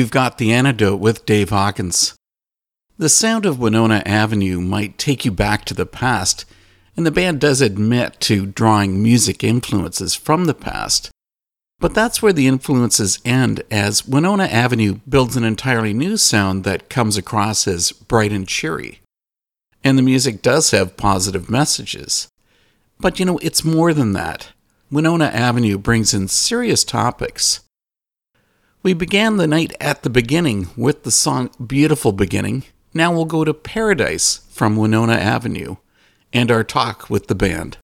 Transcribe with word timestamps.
You've 0.00 0.10
got 0.10 0.38
the 0.38 0.50
antidote 0.50 0.98
with 0.98 1.26
Dave 1.26 1.50
Hawkins. 1.50 2.14
The 2.96 3.10
sound 3.10 3.44
of 3.44 3.58
Winona 3.58 4.02
Avenue 4.06 4.58
might 4.58 4.96
take 4.96 5.26
you 5.26 5.30
back 5.30 5.66
to 5.66 5.74
the 5.74 5.84
past, 5.84 6.46
and 6.96 7.04
the 7.04 7.10
band 7.10 7.38
does 7.38 7.60
admit 7.60 8.18
to 8.20 8.46
drawing 8.46 9.02
music 9.02 9.44
influences 9.44 10.14
from 10.14 10.46
the 10.46 10.54
past. 10.54 11.10
But 11.80 11.92
that's 11.92 12.22
where 12.22 12.32
the 12.32 12.46
influences 12.46 13.18
end, 13.26 13.62
as 13.70 14.08
Winona 14.08 14.44
Avenue 14.44 15.00
builds 15.06 15.36
an 15.36 15.44
entirely 15.44 15.92
new 15.92 16.16
sound 16.16 16.64
that 16.64 16.88
comes 16.88 17.18
across 17.18 17.68
as 17.68 17.92
bright 17.92 18.32
and 18.32 18.48
cheery. 18.48 19.02
And 19.84 19.98
the 19.98 20.02
music 20.02 20.40
does 20.40 20.70
have 20.70 20.96
positive 20.96 21.50
messages. 21.50 22.26
But 22.98 23.18
you 23.18 23.26
know, 23.26 23.36
it's 23.42 23.66
more 23.66 23.92
than 23.92 24.14
that. 24.14 24.48
Winona 24.90 25.26
Avenue 25.26 25.76
brings 25.76 26.14
in 26.14 26.28
serious 26.28 26.84
topics. 26.84 27.60
We 28.82 28.94
began 28.94 29.36
the 29.36 29.46
night 29.46 29.74
at 29.78 30.04
the 30.04 30.08
beginning 30.08 30.68
with 30.74 31.02
the 31.02 31.10
song 31.10 31.50
Beautiful 31.64 32.12
Beginning. 32.12 32.64
Now 32.94 33.12
we'll 33.12 33.26
go 33.26 33.44
to 33.44 33.52
Paradise 33.52 34.40
from 34.48 34.74
Winona 34.74 35.12
Avenue 35.12 35.76
and 36.32 36.50
our 36.50 36.64
talk 36.64 37.10
with 37.10 37.26
the 37.26 37.34
band. 37.34 37.76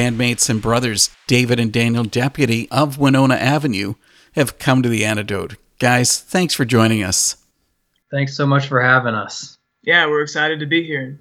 Bandmates 0.00 0.48
and 0.48 0.62
brothers 0.62 1.10
David 1.26 1.60
and 1.60 1.70
Daniel 1.70 2.04
Deputy 2.04 2.66
of 2.70 2.96
Winona 2.96 3.34
Avenue 3.34 3.96
have 4.32 4.58
come 4.58 4.82
to 4.82 4.88
the 4.88 5.04
antidote. 5.04 5.56
Guys, 5.78 6.18
thanks 6.18 6.54
for 6.54 6.64
joining 6.64 7.02
us. 7.02 7.36
Thanks 8.10 8.34
so 8.34 8.46
much 8.46 8.66
for 8.66 8.80
having 8.80 9.12
us. 9.12 9.58
Yeah, 9.82 10.06
we're 10.06 10.22
excited 10.22 10.58
to 10.60 10.64
be 10.64 10.82
here. 10.82 11.18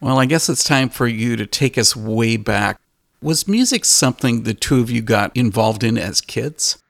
Well, 0.00 0.20
I 0.20 0.26
guess 0.26 0.48
it's 0.48 0.62
time 0.62 0.88
for 0.88 1.08
you 1.08 1.34
to 1.34 1.44
take 1.44 1.76
us 1.76 1.96
way 1.96 2.36
back. 2.36 2.80
Was 3.20 3.48
music 3.48 3.84
something 3.84 4.44
the 4.44 4.54
two 4.54 4.78
of 4.78 4.88
you 4.88 5.02
got 5.02 5.36
involved 5.36 5.82
in 5.82 5.98
as 5.98 6.20
kids? 6.20 6.80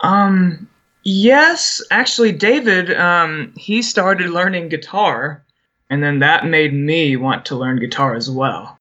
Um, 0.00 0.66
yes, 1.02 1.82
actually, 1.90 2.32
David, 2.32 2.90
um, 2.98 3.52
he 3.54 3.82
started 3.82 4.30
learning 4.30 4.70
guitar, 4.70 5.44
and 5.90 6.02
then 6.02 6.20
that 6.20 6.46
made 6.46 6.72
me 6.72 7.16
want 7.16 7.44
to 7.44 7.54
learn 7.54 7.80
guitar 7.80 8.14
as 8.14 8.30
well. 8.30 8.73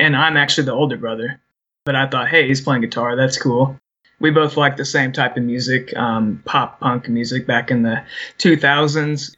And 0.00 0.16
I'm 0.16 0.38
actually 0.38 0.64
the 0.64 0.72
older 0.72 0.96
brother, 0.96 1.40
but 1.84 1.94
I 1.94 2.08
thought, 2.08 2.28
hey, 2.28 2.48
he's 2.48 2.62
playing 2.62 2.80
guitar, 2.80 3.16
that's 3.16 3.36
cool. 3.36 3.78
We 4.18 4.30
both 4.30 4.56
like 4.56 4.76
the 4.76 4.84
same 4.84 5.12
type 5.12 5.36
of 5.36 5.42
music, 5.42 5.94
um, 5.96 6.42
pop 6.46 6.80
punk 6.80 7.08
music 7.08 7.46
back 7.46 7.70
in 7.70 7.82
the 7.82 8.02
2000s. 8.38 9.36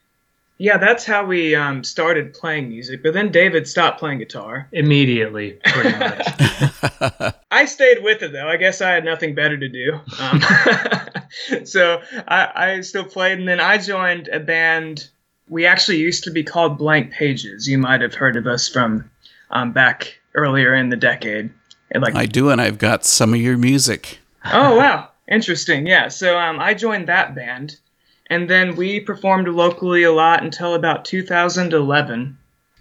Yeah, 0.57 0.77
that's 0.77 1.05
how 1.05 1.25
we 1.25 1.55
um, 1.55 1.83
started 1.83 2.33
playing 2.33 2.69
music. 2.69 3.03
But 3.03 3.13
then 3.13 3.31
David 3.31 3.67
stopped 3.67 3.99
playing 3.99 4.19
guitar. 4.19 4.69
Immediately, 4.71 5.59
pretty 5.65 5.97
much. 5.99 7.33
I 7.51 7.65
stayed 7.65 8.01
with 8.01 8.21
it 8.21 8.31
though. 8.31 8.47
I 8.47 8.55
guess 8.55 8.79
I 8.79 8.91
had 8.91 9.03
nothing 9.03 9.35
better 9.35 9.57
to 9.57 9.67
do. 9.67 9.99
Um, 10.19 10.41
so 11.65 12.01
I, 12.27 12.51
I 12.55 12.81
still 12.81 13.03
played, 13.03 13.39
and 13.39 13.47
then 13.47 13.59
I 13.59 13.77
joined 13.79 14.29
a 14.29 14.39
band. 14.39 15.09
We 15.49 15.65
actually 15.65 15.97
used 15.97 16.23
to 16.25 16.31
be 16.31 16.43
called 16.43 16.77
Blank 16.77 17.11
Pages. 17.11 17.67
You 17.67 17.77
might 17.77 17.99
have 17.99 18.13
heard 18.13 18.37
of 18.37 18.47
us 18.47 18.69
from 18.69 19.09
um, 19.49 19.73
back 19.73 20.19
earlier 20.35 20.73
in 20.73 20.89
the 20.89 20.95
decade. 20.95 21.51
And 21.91 22.03
like 22.03 22.15
I 22.15 22.25
do, 22.25 22.49
and 22.49 22.59
I've 22.59 22.77
got 22.77 23.05
some 23.05 23.33
of 23.33 23.39
your 23.39 23.57
music. 23.57 24.19
oh 24.45 24.75
wow, 24.75 25.09
interesting. 25.27 25.85
Yeah, 25.85 26.07
so 26.07 26.37
um, 26.37 26.59
I 26.59 26.73
joined 26.73 27.07
that 27.07 27.35
band, 27.35 27.77
and 28.29 28.49
then 28.49 28.75
we 28.75 28.99
performed 28.99 29.47
locally 29.47 30.03
a 30.03 30.11
lot 30.11 30.43
until 30.43 30.73
about 30.73 31.05
2011, 31.05 32.37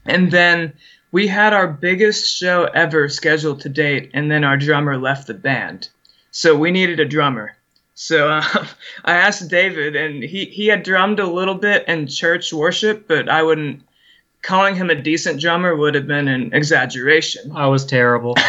and 0.07 0.31
then 0.31 0.73
we 1.11 1.27
had 1.27 1.53
our 1.53 1.69
biggest 1.69 2.35
show 2.35 2.65
ever 2.75 3.09
scheduled 3.09 3.61
to 3.61 3.69
date, 3.69 4.11
and 4.15 4.31
then 4.31 4.45
our 4.45 4.57
drummer 4.57 4.97
left 4.97 5.27
the 5.27 5.35
band, 5.35 5.89
so 6.31 6.57
we 6.57 6.71
needed 6.71 6.99
a 7.01 7.05
drummer. 7.05 7.55
So 7.95 8.29
uh, 8.31 8.43
I 9.05 9.15
asked 9.15 9.49
David, 9.49 9.95
and 9.95 10.23
he 10.23 10.47
he 10.47 10.67
had 10.67 10.83
drummed 10.83 11.21
a 11.21 11.27
little 11.27 11.55
bit 11.55 11.87
in 11.87 12.07
church 12.07 12.53
worship, 12.53 13.07
but 13.09 13.29
I 13.29 13.43
wouldn't. 13.43 13.83
Calling 14.43 14.75
him 14.75 14.91
a 14.91 14.95
decent 14.95 15.41
drummer 15.41 15.75
would 15.75 15.95
have 15.95 16.07
been 16.07 16.29
an 16.29 16.53
exaggeration. 16.53 17.53
I 17.55 17.69
was 17.69 17.87
terrible. 17.87 18.37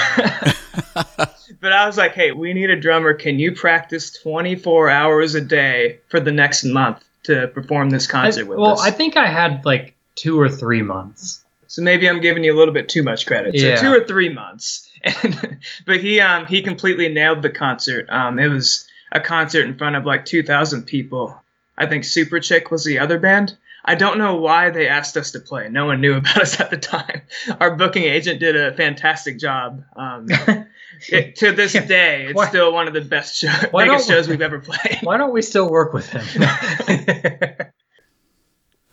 But 1.64 1.72
I 1.72 1.86
was 1.86 1.98
like, 1.98 2.14
hey, 2.14 2.34
we 2.34 2.54
need 2.54 2.70
a 2.70 2.76
drummer. 2.76 3.14
Can 3.14 3.40
you 3.40 3.54
practice 3.54 4.12
24 4.12 4.90
hours 4.90 5.34
a 5.34 5.40
day 5.40 6.00
for 6.10 6.20
the 6.20 6.32
next 6.32 6.66
month 6.66 7.02
to 7.24 7.48
perform 7.48 7.90
this 7.90 8.06
I, 8.10 8.12
concert 8.12 8.48
with 8.48 8.58
well, 8.58 8.74
us? 8.74 8.80
Well, 8.80 8.88
I 8.88 8.92
think 8.92 9.16
I 9.16 9.28
had 9.28 9.64
like 9.64 9.96
two 10.16 10.38
or 10.38 10.50
three 10.50 10.82
months. 10.82 11.42
so 11.68 11.82
maybe 11.82 12.10
I'm 12.10 12.20
giving 12.20 12.44
you 12.44 12.54
a 12.54 12.58
little 12.58 12.74
bit 12.74 12.90
too 12.90 13.02
much 13.02 13.26
credit. 13.26 13.56
Yeah. 13.56 13.78
So 13.78 13.84
two 13.84 13.94
or 13.94 14.06
three 14.06 14.28
months. 14.28 14.90
And, 15.04 15.58
but 15.86 16.02
he 16.02 16.20
um 16.20 16.46
he 16.48 16.62
completely 16.62 17.08
nailed 17.08 17.42
the 17.42 17.50
concert. 17.50 18.10
Um, 18.10 18.40
it 18.40 18.50
was 18.50 18.86
a 19.14 19.22
concert 19.22 19.66
in 19.66 19.78
front 19.78 19.96
of 19.96 20.06
like 20.06 20.26
2,000 20.26 20.84
people. 20.84 21.42
I 21.78 21.86
think 21.86 22.04
Superchick 22.04 22.72
was 22.72 22.84
the 22.84 23.00
other 23.00 23.20
band. 23.20 23.58
I 23.86 23.96
don't 23.96 24.18
know 24.18 24.36
why 24.36 24.70
they 24.70 24.88
asked 24.88 25.18
us 25.18 25.32
to 25.32 25.40
play. 25.40 25.68
No 25.70 25.86
one 25.88 26.00
knew 26.02 26.14
about 26.18 26.42
us 26.42 26.60
at 26.60 26.70
the 26.72 26.78
time. 26.78 27.22
Our 27.60 27.76
booking 27.76 28.04
agent 28.04 28.40
did 28.40 28.56
a 28.56 28.74
fantastic 28.76 29.38
job. 29.40 29.84
Um, 29.96 30.28
it, 31.10 31.36
to 31.38 31.52
this 31.52 31.74
Yeah. 31.74 31.86
day, 31.86 32.26
it's 32.28 32.36
Why- 32.36 32.48
still 32.48 32.72
one 32.74 32.88
of 32.88 32.94
the 32.94 33.02
best 33.02 33.36
show, 33.38 33.52
biggest 33.74 34.08
shows 34.08 34.28
we've 34.28 34.42
ever 34.42 34.60
played. 34.60 35.00
Why 35.04 35.18
don't 35.18 35.34
we 35.34 35.42
still 35.42 35.70
work 35.70 35.94
with 35.94 36.10
him? 36.10 36.24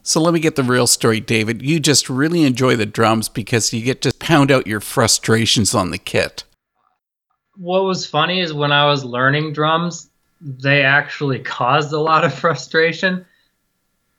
So 0.02 0.20
let 0.20 0.32
me 0.35 0.40
get 0.40 0.56
the 0.56 0.62
real 0.64 0.87
story, 0.87 1.20
David. 1.20 1.62
You 1.62 1.78
just 1.78 2.09
really 2.09 2.44
enjoy 2.44 2.75
the 2.75 2.87
drums 2.87 3.28
because 3.28 3.73
you 3.73 3.82
get 3.82 4.00
to 4.02 4.12
pound 4.14 4.50
out 4.50 4.66
your 4.66 4.80
frustrations 4.80 5.75
on 5.75 5.90
the 5.90 5.99
kit. 5.99 6.44
what 7.56 7.85
was 7.85 8.06
funny 8.06 8.40
is 8.40 8.52
when 8.52 8.73
I 8.73 8.87
was 8.87 9.04
learning 9.04 9.52
drums, 9.52 10.09
they 10.40 10.82
actually 10.82 11.38
caused 11.40 11.92
a 11.92 12.00
lot 12.00 12.25
of 12.25 12.32
frustration. 12.35 13.26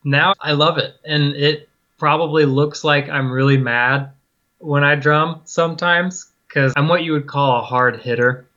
Now 0.04 0.34
I 0.40 0.54
love 0.54 0.78
it, 0.78 0.96
and 1.06 1.36
it 1.36 1.70
probably 1.98 2.46
looks 2.46 2.84
like 2.84 3.10
I'm 3.10 3.32
really 3.32 3.58
mad 3.58 4.12
when 4.58 4.84
I 4.84 4.96
drum 4.96 5.42
sometimes 5.46 6.32
because 6.48 6.74
I'm 6.76 6.88
what 6.88 7.04
you 7.04 7.14
would 7.14 7.28
call 7.28 7.60
a 7.60 7.64
hard 7.64 8.00
hitter. 8.02 8.48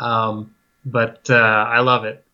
Um, 0.00 0.54
but 0.84 1.28
uh, 1.28 1.34
I 1.34 1.80
love 1.80 2.04
it. 2.04 2.24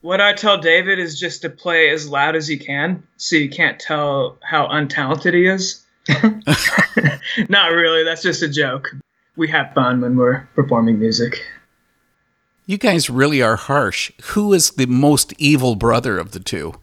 What 0.00 0.20
I 0.20 0.32
tell 0.32 0.58
David 0.58 0.98
is 0.98 1.18
just 1.18 1.42
to 1.42 1.50
play 1.50 1.90
as 1.90 2.08
loud 2.08 2.34
as 2.34 2.48
he 2.48 2.56
can, 2.56 3.04
so 3.16 3.36
you 3.36 3.48
can't 3.48 3.78
tell 3.78 4.36
how 4.42 4.66
untalented 4.66 5.32
he 5.32 5.46
is. 5.46 5.84
Not 7.48 7.68
really. 7.68 8.02
That's 8.02 8.22
just 8.22 8.42
a 8.42 8.48
joke. 8.48 8.90
We 9.36 9.48
have 9.48 9.72
fun 9.74 10.00
when 10.00 10.16
we're 10.16 10.48
performing 10.54 10.98
music. 10.98 11.42
You 12.66 12.78
guys 12.78 13.08
really 13.08 13.42
are 13.42 13.56
harsh. 13.56 14.12
Who 14.32 14.52
is 14.52 14.72
the 14.72 14.86
most 14.86 15.32
evil 15.38 15.76
brother 15.76 16.18
of 16.18 16.32
the 16.32 16.40
two? 16.40 16.74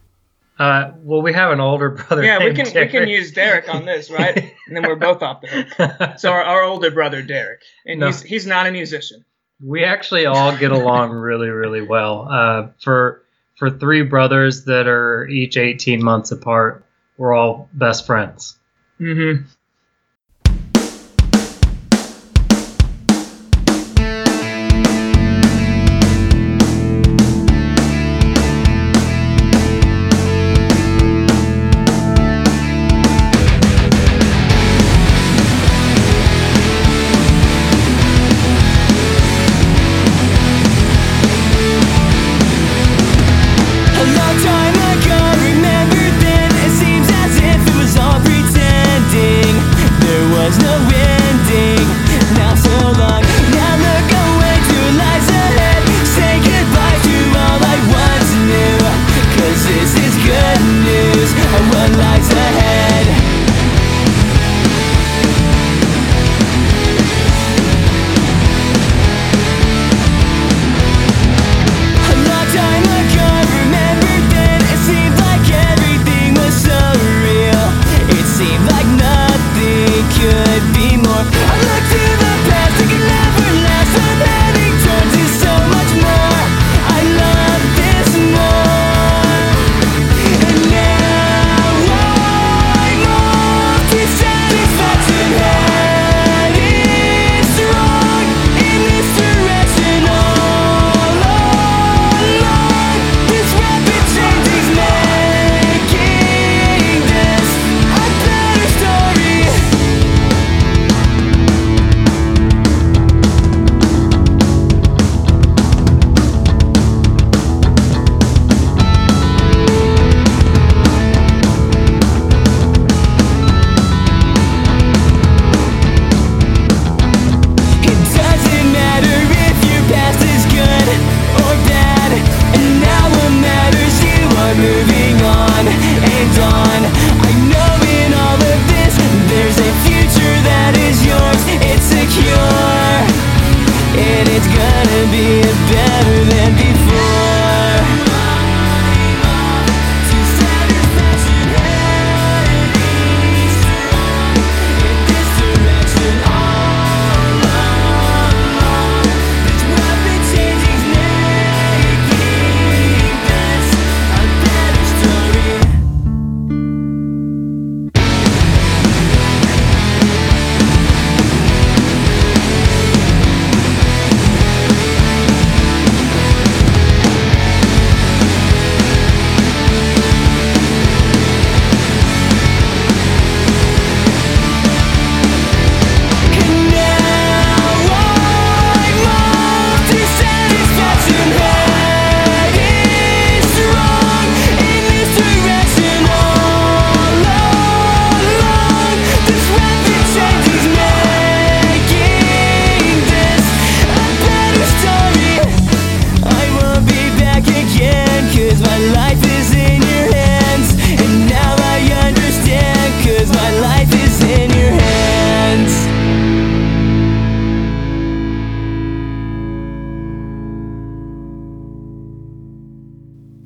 Uh, 0.60 0.92
well, 0.98 1.22
we 1.22 1.32
have 1.34 1.52
an 1.52 1.62
older 1.62 1.90
brother. 1.92 2.22
Yeah, 2.24 2.40
we 2.44 2.54
can 2.54 2.66
we 2.76 2.88
can 2.88 3.08
use 3.08 3.32
Derek 3.32 3.74
on 3.74 3.86
this, 3.86 4.12
right? 4.12 4.36
and 4.68 4.76
then 4.76 4.84
we're 4.84 4.96
both 4.98 5.24
off 5.24 5.42
the 5.42 5.48
hook. 5.48 6.20
So 6.20 6.32
our, 6.32 6.44
our 6.44 6.64
older 6.64 6.92
brother 6.92 7.22
Derek, 7.24 7.62
and 7.86 8.02
No. 8.02 8.08
he's 8.08 8.22
he's 8.22 8.46
not 8.46 8.68
a 8.68 8.72
musician. 8.72 9.24
we 9.66 9.84
actually 9.86 10.26
all 10.26 10.56
get 10.58 10.72
along 10.72 11.12
really 11.12 11.50
really 11.50 11.82
well 11.82 12.28
uh, 12.30 12.68
for 12.84 13.24
for 13.56 13.70
three 13.70 14.04
brothers 14.04 14.66
that 14.66 14.88
are 14.88 15.26
each 15.28 15.58
18 15.58 16.04
months 16.04 16.32
apart 16.32 16.86
we're 17.18 17.34
all 17.34 17.70
best 17.74 18.06
friends 18.06 18.58
Mm-hmm. 19.02 19.46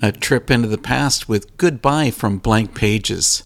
A 0.04 0.12
trip 0.12 0.52
into 0.52 0.68
the 0.68 0.78
past 0.78 1.30
with 1.30 1.56
Goodbye 1.56 2.12
from 2.12 2.38
Blank 2.38 2.76
Pages. 2.76 3.44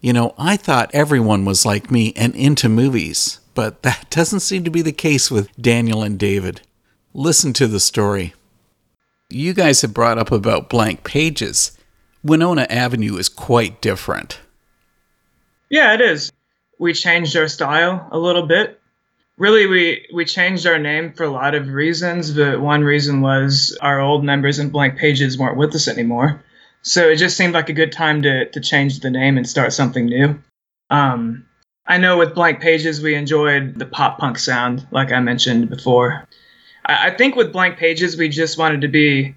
You 0.00 0.12
know, 0.12 0.34
I 0.36 0.56
thought 0.56 0.90
everyone 0.92 1.44
was 1.44 1.64
like 1.64 1.92
me 1.92 2.12
and 2.16 2.34
into 2.34 2.68
movies, 2.68 3.38
but 3.54 3.84
that 3.84 4.10
doesn't 4.10 4.40
seem 4.40 4.64
to 4.64 4.70
be 4.70 4.82
the 4.82 4.90
case 4.90 5.30
with 5.30 5.54
Daniel 5.56 6.02
and 6.02 6.18
David. 6.18 6.62
Listen 7.14 7.52
to 7.52 7.68
the 7.68 7.78
story. 7.78 8.34
You 9.28 9.54
guys 9.54 9.82
have 9.82 9.94
brought 9.94 10.18
up 10.18 10.32
about 10.32 10.68
blank 10.68 11.04
pages. 11.04 11.78
Winona 12.24 12.66
Avenue 12.68 13.16
is 13.16 13.28
quite 13.28 13.80
different. 13.80 14.40
Yeah, 15.68 15.94
it 15.94 16.00
is. 16.00 16.32
We 16.80 16.94
changed 16.94 17.36
our 17.36 17.46
style 17.46 18.08
a 18.10 18.18
little 18.18 18.46
bit. 18.48 18.79
Really, 19.40 19.66
we, 19.66 20.06
we 20.12 20.26
changed 20.26 20.66
our 20.66 20.78
name 20.78 21.14
for 21.14 21.24
a 21.24 21.30
lot 21.30 21.54
of 21.54 21.70
reasons, 21.70 22.30
but 22.30 22.60
one 22.60 22.84
reason 22.84 23.22
was 23.22 23.74
our 23.80 23.98
old 23.98 24.22
members 24.22 24.58
in 24.58 24.68
Blank 24.68 24.98
Pages 24.98 25.38
weren't 25.38 25.56
with 25.56 25.74
us 25.74 25.88
anymore. 25.88 26.44
So 26.82 27.08
it 27.08 27.16
just 27.16 27.38
seemed 27.38 27.54
like 27.54 27.70
a 27.70 27.72
good 27.72 27.90
time 27.90 28.20
to, 28.20 28.50
to 28.50 28.60
change 28.60 29.00
the 29.00 29.08
name 29.08 29.38
and 29.38 29.48
start 29.48 29.72
something 29.72 30.04
new. 30.04 30.38
Um, 30.90 31.46
I 31.86 31.96
know 31.96 32.18
with 32.18 32.34
Blank 32.34 32.60
Pages, 32.60 33.00
we 33.00 33.14
enjoyed 33.14 33.78
the 33.78 33.86
pop 33.86 34.18
punk 34.18 34.38
sound, 34.38 34.86
like 34.90 35.10
I 35.10 35.20
mentioned 35.20 35.70
before. 35.70 36.28
I, 36.84 37.06
I 37.06 37.16
think 37.16 37.34
with 37.34 37.50
Blank 37.50 37.78
Pages, 37.78 38.18
we 38.18 38.28
just 38.28 38.58
wanted 38.58 38.82
to 38.82 38.88
be 38.88 39.34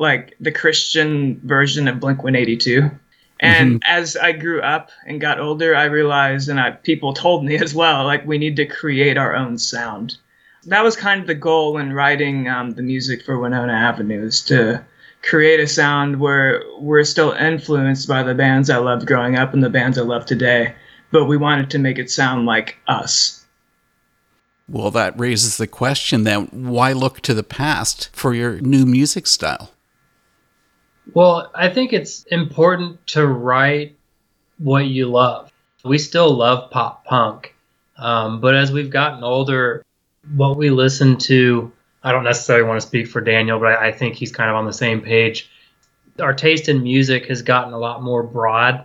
like 0.00 0.34
the 0.40 0.50
Christian 0.50 1.40
version 1.44 1.86
of 1.86 2.00
Blink 2.00 2.24
182. 2.24 2.90
And 3.40 3.82
as 3.86 4.16
I 4.16 4.32
grew 4.32 4.62
up 4.62 4.90
and 5.06 5.20
got 5.20 5.40
older, 5.40 5.76
I 5.76 5.84
realized, 5.84 6.48
and 6.48 6.58
I, 6.58 6.70
people 6.70 7.12
told 7.12 7.44
me 7.44 7.56
as 7.62 7.74
well, 7.74 8.04
like 8.04 8.26
we 8.26 8.38
need 8.38 8.56
to 8.56 8.66
create 8.66 9.18
our 9.18 9.34
own 9.34 9.58
sound. 9.58 10.16
That 10.64 10.82
was 10.82 10.96
kind 10.96 11.20
of 11.20 11.26
the 11.26 11.34
goal 11.34 11.78
in 11.78 11.92
writing 11.92 12.48
um, 12.48 12.72
the 12.72 12.82
music 12.82 13.22
for 13.22 13.38
Winona 13.38 13.72
Avenue 13.72 14.24
is 14.24 14.42
to 14.44 14.84
create 15.22 15.60
a 15.60 15.66
sound 15.66 16.18
where 16.18 16.62
we're 16.78 17.04
still 17.04 17.32
influenced 17.32 18.08
by 18.08 18.22
the 18.22 18.34
bands 18.34 18.70
I 18.70 18.78
loved 18.78 19.06
growing 19.06 19.36
up 19.36 19.54
and 19.54 19.62
the 19.62 19.70
bands 19.70 19.98
I 19.98 20.02
love 20.02 20.26
today, 20.26 20.74
but 21.12 21.26
we 21.26 21.36
wanted 21.36 21.70
to 21.70 21.78
make 21.78 21.98
it 21.98 22.10
sound 22.10 22.46
like 22.46 22.76
us. 22.88 23.44
Well, 24.68 24.90
that 24.92 25.18
raises 25.18 25.56
the 25.58 25.68
question 25.68 26.24
then 26.24 26.46
why 26.46 26.92
look 26.92 27.20
to 27.20 27.34
the 27.34 27.44
past 27.44 28.10
for 28.12 28.34
your 28.34 28.60
new 28.60 28.84
music 28.84 29.28
style? 29.28 29.70
Well, 31.14 31.50
I 31.54 31.68
think 31.68 31.92
it's 31.92 32.24
important 32.24 33.06
to 33.08 33.26
write 33.26 33.96
what 34.58 34.86
you 34.86 35.06
love. 35.06 35.52
We 35.84 35.98
still 35.98 36.34
love 36.34 36.70
pop 36.70 37.04
punk, 37.04 37.54
um, 37.96 38.40
but 38.40 38.54
as 38.54 38.72
we've 38.72 38.90
gotten 38.90 39.22
older, 39.22 39.84
what 40.34 40.56
we 40.56 40.70
listen 40.70 41.16
to, 41.18 41.72
I 42.02 42.12
don't 42.12 42.24
necessarily 42.24 42.66
want 42.66 42.80
to 42.80 42.86
speak 42.86 43.06
for 43.06 43.20
Daniel, 43.20 43.58
but 43.58 43.68
I, 43.68 43.88
I 43.88 43.92
think 43.92 44.16
he's 44.16 44.32
kind 44.32 44.50
of 44.50 44.56
on 44.56 44.66
the 44.66 44.72
same 44.72 45.00
page. 45.00 45.48
Our 46.18 46.34
taste 46.34 46.68
in 46.68 46.82
music 46.82 47.26
has 47.26 47.42
gotten 47.42 47.72
a 47.72 47.78
lot 47.78 48.02
more 48.02 48.22
broad. 48.22 48.84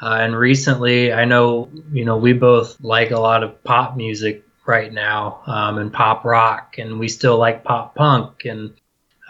Uh, 0.00 0.16
and 0.20 0.36
recently, 0.36 1.12
I 1.12 1.24
know, 1.24 1.70
you 1.92 2.04
know, 2.04 2.16
we 2.16 2.32
both 2.32 2.76
like 2.80 3.12
a 3.12 3.20
lot 3.20 3.44
of 3.44 3.62
pop 3.62 3.96
music 3.96 4.42
right 4.66 4.92
now 4.92 5.42
um, 5.46 5.78
and 5.78 5.92
pop 5.92 6.24
rock, 6.24 6.76
and 6.78 6.98
we 6.98 7.08
still 7.08 7.38
like 7.38 7.62
pop 7.62 7.94
punk. 7.94 8.44
And 8.44 8.74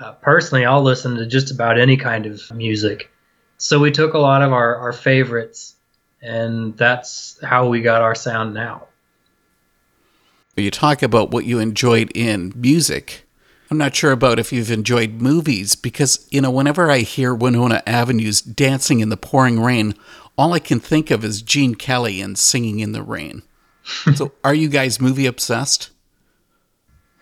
uh, 0.03 0.13
personally, 0.13 0.65
I'll 0.65 0.83
listen 0.83 1.17
to 1.17 1.27
just 1.27 1.51
about 1.51 1.79
any 1.79 1.97
kind 1.97 2.27
of 2.27 2.51
music. 2.53 3.11
So 3.59 3.79
we 3.79 3.93
took 3.93 4.15
a 4.15 4.19
lot 4.19 4.43
of 4.43 4.53
our, 4.53 4.77
our 4.77 4.93
favorites, 4.93 5.77
and 6.21 6.77
that's 6.77 7.39
how 7.43 7.69
we 7.69 7.81
got 7.81 8.03
our 8.03 8.15
sound 8.15 8.55
now. 8.55 8.89
You 10.57 10.71
talk 10.71 11.03
about 11.03 11.31
what 11.31 11.45
you 11.45 11.61
enjoyed 11.61 12.11
in 12.15 12.53
music. 12.57 13.25
I'm 13.71 13.79
not 13.79 13.95
sure 13.95 14.13
about 14.13 14.39
if 14.39 14.53
you've 14.53 14.71
enjoyed 14.71 15.23
movies 15.23 15.77
because, 15.77 16.27
you 16.31 16.41
know, 16.41 16.51
whenever 16.51 16.91
I 16.91 16.99
hear 16.99 17.35
Winona 17.35 17.83
Avenue's 17.87 18.43
dancing 18.43 19.01
in 19.01 19.09
the 19.09 19.17
pouring 19.17 19.61
rain, 19.61 19.95
all 20.37 20.53
I 20.53 20.59
can 20.59 20.79
think 20.79 21.11
of 21.11 21.25
is 21.25 21.41
Gene 21.41 21.75
Kelly 21.75 22.21
and 22.21 22.37
singing 22.37 22.81
in 22.81 22.93
the 22.93 23.03
rain. 23.03 23.43
so, 24.15 24.33
are 24.45 24.55
you 24.55 24.69
guys 24.69 25.01
movie 25.01 25.27
obsessed? 25.27 25.91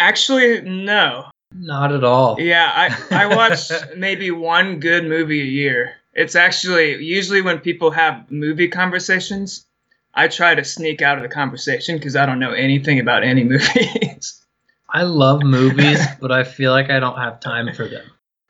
Actually, 0.01 0.63
no. 0.63 1.31
Not 1.55 1.93
at 1.93 2.05
all. 2.05 2.41
Yeah, 2.41 2.71
I, 2.73 3.25
I 3.25 3.27
watch 3.37 3.71
maybe 3.97 4.31
one 4.31 4.81
good 4.81 5.05
movie 5.05 5.41
a 5.41 5.45
year. 5.45 5.95
It's 6.13 6.35
actually 6.35 7.03
usually 7.03 7.43
when 7.43 7.59
people 7.59 7.91
have 7.91 8.31
movie 8.31 8.69
conversations, 8.69 9.67
I 10.15 10.29
try 10.29 10.55
to 10.55 10.65
sneak 10.65 11.03
out 11.03 11.19
of 11.19 11.23
the 11.23 11.29
conversation 11.29 11.97
because 11.97 12.17
I 12.17 12.27
don't 12.27 12.41
know 12.41 12.53
anything 12.53 12.99
about 12.99 13.23
any 13.25 13.45
movies. 13.55 14.45
I 14.89 15.03
love 15.05 15.43
movies, 15.43 16.05
but 16.21 16.33
I 16.33 16.43
feel 16.43 16.73
like 16.73 16.91
I 16.91 16.99
don't 16.99 17.19
have 17.19 17.41
time 17.41 17.73
for 17.75 17.87
them. 17.87 18.05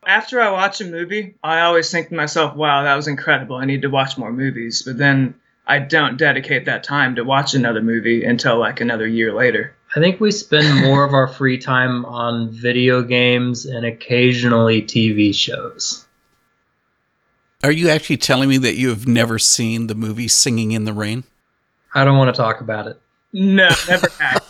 After 0.05 0.41
I 0.41 0.49
watch 0.49 0.81
a 0.81 0.85
movie, 0.85 1.35
I 1.43 1.61
always 1.61 1.91
think 1.91 2.09
to 2.09 2.15
myself, 2.15 2.55
wow, 2.55 2.83
that 2.83 2.95
was 2.95 3.07
incredible. 3.07 3.57
I 3.57 3.65
need 3.65 3.83
to 3.83 3.89
watch 3.89 4.17
more 4.17 4.31
movies. 4.31 4.81
But 4.81 4.97
then 4.97 5.35
I 5.67 5.77
don't 5.77 6.17
dedicate 6.17 6.65
that 6.65 6.83
time 6.83 7.15
to 7.15 7.23
watch 7.23 7.53
another 7.53 7.81
movie 7.81 8.23
until 8.23 8.57
like 8.57 8.81
another 8.81 9.05
year 9.05 9.31
later. 9.33 9.75
I 9.93 9.99
think 9.99 10.21
we 10.21 10.31
spend 10.31 10.81
more 10.81 11.03
of 11.03 11.13
our 11.13 11.27
free 11.27 11.57
time 11.57 12.05
on 12.05 12.49
video 12.49 13.01
games 13.01 13.65
and 13.65 13.85
occasionally 13.85 14.81
TV 14.81 15.35
shows. 15.35 16.05
Are 17.61 17.71
you 17.71 17.89
actually 17.89 18.17
telling 18.17 18.47
me 18.47 18.57
that 18.57 18.75
you 18.75 18.89
have 18.89 19.05
never 19.05 19.37
seen 19.37 19.87
the 19.87 19.95
movie 19.95 20.29
Singing 20.29 20.71
in 20.71 20.85
the 20.85 20.93
Rain? 20.93 21.25
I 21.93 22.05
don't 22.05 22.17
want 22.17 22.33
to 22.33 22.41
talk 22.41 22.61
about 22.61 22.87
it. 22.87 23.01
No, 23.33 23.69
never 23.87 24.07
have. 24.19 24.43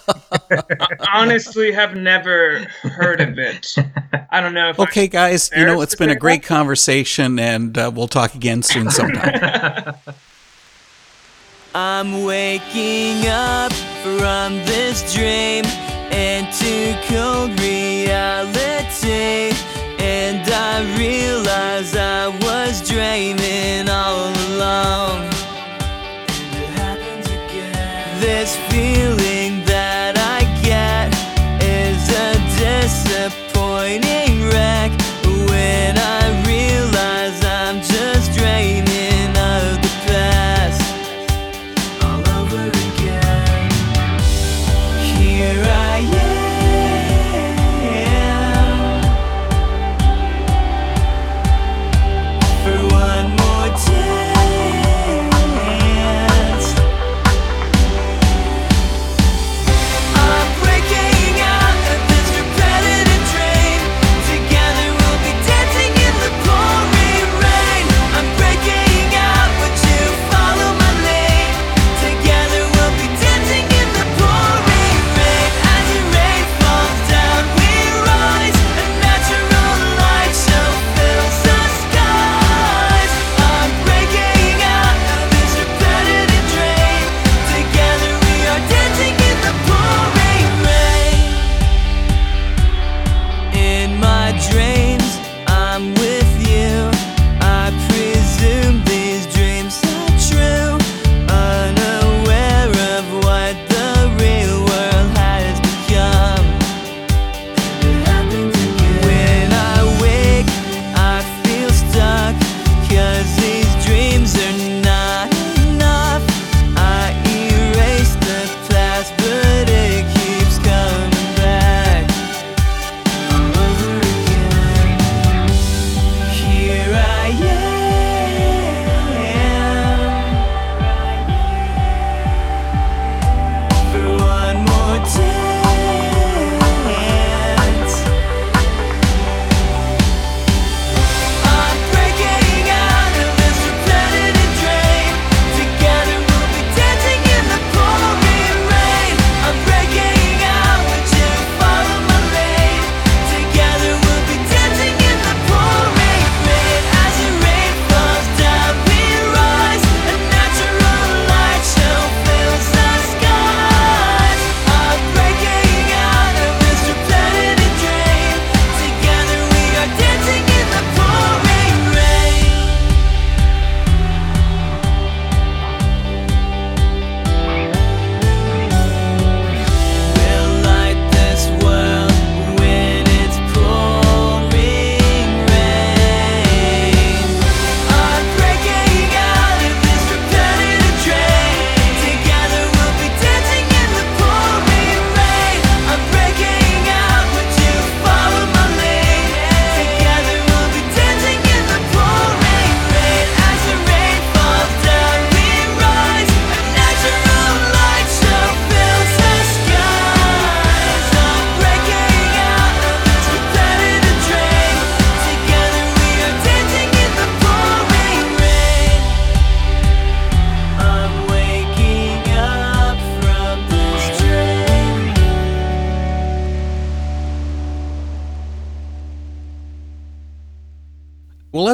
Honestly, 1.14 1.72
have 1.72 1.96
never 1.96 2.60
heard 2.84 3.20
of 3.20 3.38
it. 3.38 3.76
I 4.32 4.42
don't 4.42 4.54
know 4.54 4.70
if 4.70 4.80
Okay, 4.80 5.08
guys, 5.08 5.52
you 5.56 5.66
know, 5.66 5.82
it's 5.82 5.96
been 5.96 6.10
a 6.10 6.16
great 6.16 6.44
conversation, 6.44 7.38
and 7.38 7.78
uh, 7.78 7.92
we'll 7.94 8.08
talk 8.08 8.34
again 8.34 8.64
soon 8.64 8.90
sometime. 8.90 9.96
I'm 11.74 12.26
waking 12.26 13.28
up 13.28 13.72
from 14.04 14.56
this 14.66 15.14
dream 15.14 15.64
into 16.12 17.00
cold 17.08 17.58
reality. 17.62 19.56
And 20.04 20.42
I 20.52 20.84
realize 20.98 21.96
I 21.96 22.28
was 22.28 22.86
dreaming 22.86 23.88
all 23.88 24.34
along. 24.50 25.30
This 28.20 28.58
feeling 28.70 29.41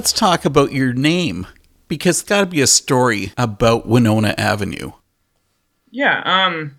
let's 0.07 0.17
talk 0.17 0.45
about 0.45 0.71
your 0.71 0.93
name 0.93 1.45
because 1.89 2.21
it's 2.21 2.29
got 2.29 2.39
to 2.39 2.45
be 2.45 2.61
a 2.61 2.67
story 2.67 3.33
about 3.37 3.85
Winona 3.85 4.33
Avenue. 4.37 4.93
Yeah, 5.91 6.21
um, 6.23 6.77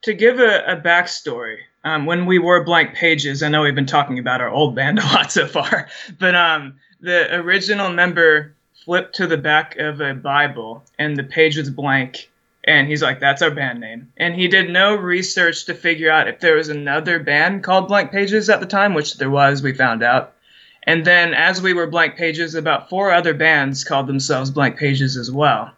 to 0.00 0.14
give 0.14 0.40
a, 0.40 0.64
a 0.66 0.76
backstory, 0.80 1.58
um, 1.84 2.06
when 2.06 2.24
we 2.24 2.38
were 2.38 2.64
blank 2.64 2.94
pages, 2.94 3.42
I 3.42 3.50
know 3.50 3.60
we've 3.60 3.74
been 3.74 3.84
talking 3.84 4.18
about 4.18 4.40
our 4.40 4.48
old 4.48 4.74
band 4.74 4.98
a 5.02 5.02
lot 5.02 5.30
so 5.30 5.46
far, 5.46 5.88
but 6.18 6.34
um, 6.34 6.76
the 7.02 7.34
original 7.34 7.90
member 7.92 8.54
flipped 8.82 9.14
to 9.16 9.26
the 9.26 9.36
back 9.36 9.76
of 9.76 10.00
a 10.00 10.14
Bible 10.14 10.82
and 10.98 11.18
the 11.18 11.24
page 11.24 11.58
was 11.58 11.68
blank, 11.68 12.30
and 12.64 12.88
he's 12.88 13.02
like, 13.02 13.20
"That's 13.20 13.42
our 13.42 13.50
band 13.50 13.80
name." 13.80 14.10
And 14.16 14.34
he 14.34 14.48
did 14.48 14.70
no 14.70 14.96
research 14.96 15.66
to 15.66 15.74
figure 15.74 16.10
out 16.10 16.28
if 16.28 16.40
there 16.40 16.56
was 16.56 16.70
another 16.70 17.18
band 17.18 17.62
called 17.62 17.88
Blank 17.88 18.10
Pages 18.10 18.48
at 18.48 18.60
the 18.60 18.66
time, 18.66 18.94
which 18.94 19.18
there 19.18 19.28
was. 19.28 19.62
We 19.62 19.74
found 19.74 20.02
out. 20.02 20.32
And 20.84 21.04
then, 21.04 21.34
as 21.34 21.60
we 21.60 21.74
were 21.74 21.86
blank 21.86 22.16
pages, 22.16 22.54
about 22.54 22.88
four 22.88 23.10
other 23.12 23.34
bands 23.34 23.84
called 23.84 24.06
themselves 24.06 24.50
blank 24.50 24.78
pages 24.78 25.16
as 25.16 25.30
well. 25.30 25.70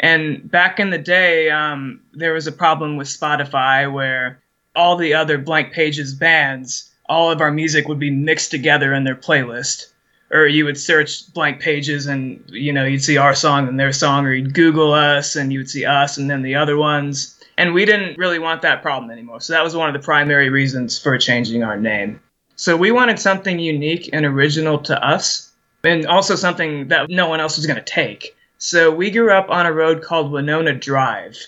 And 0.00 0.50
back 0.50 0.80
in 0.80 0.90
the 0.90 0.98
day, 0.98 1.50
um, 1.50 2.00
there 2.12 2.32
was 2.32 2.46
a 2.46 2.52
problem 2.52 2.96
with 2.96 3.06
Spotify 3.06 3.92
where 3.92 4.42
all 4.74 4.96
the 4.96 5.14
other 5.14 5.38
blank 5.38 5.72
pages 5.72 6.14
bands, 6.14 6.90
all 7.08 7.30
of 7.30 7.40
our 7.40 7.52
music 7.52 7.86
would 7.86 7.98
be 7.98 8.10
mixed 8.10 8.50
together 8.50 8.94
in 8.94 9.04
their 9.04 9.14
playlist. 9.14 9.86
Or 10.32 10.46
you 10.46 10.64
would 10.64 10.78
search 10.78 11.32
blank 11.34 11.60
pages 11.60 12.06
and 12.06 12.42
you 12.48 12.72
know 12.72 12.84
you'd 12.84 13.02
see 13.02 13.16
our 13.16 13.34
song 13.34 13.66
and 13.68 13.78
their 13.78 13.92
song, 13.92 14.24
or 14.26 14.32
you'd 14.32 14.54
Google 14.54 14.92
us 14.92 15.36
and 15.36 15.52
you 15.52 15.58
would 15.58 15.70
see 15.70 15.84
us 15.84 16.16
and 16.16 16.30
then 16.30 16.42
the 16.42 16.54
other 16.54 16.76
ones. 16.76 17.36
And 17.58 17.74
we 17.74 17.84
didn't 17.84 18.16
really 18.16 18.38
want 18.38 18.62
that 18.62 18.80
problem 18.80 19.10
anymore. 19.10 19.40
So 19.40 19.52
that 19.52 19.64
was 19.64 19.76
one 19.76 19.88
of 19.88 20.00
the 20.00 20.04
primary 20.04 20.48
reasons 20.48 20.98
for 20.98 21.18
changing 21.18 21.62
our 21.62 21.76
name. 21.76 22.20
So 22.60 22.76
we 22.76 22.90
wanted 22.90 23.18
something 23.18 23.58
unique 23.58 24.10
and 24.12 24.26
original 24.26 24.80
to 24.80 25.02
us, 25.02 25.50
and 25.82 26.04
also 26.04 26.34
something 26.34 26.88
that 26.88 27.08
no 27.08 27.26
one 27.26 27.40
else 27.40 27.56
was 27.56 27.64
going 27.64 27.78
to 27.78 27.82
take. 27.82 28.36
So 28.58 28.90
we 28.90 29.10
grew 29.10 29.32
up 29.32 29.48
on 29.48 29.64
a 29.64 29.72
road 29.72 30.02
called 30.02 30.30
Winona 30.30 30.74
Drive, 30.74 31.38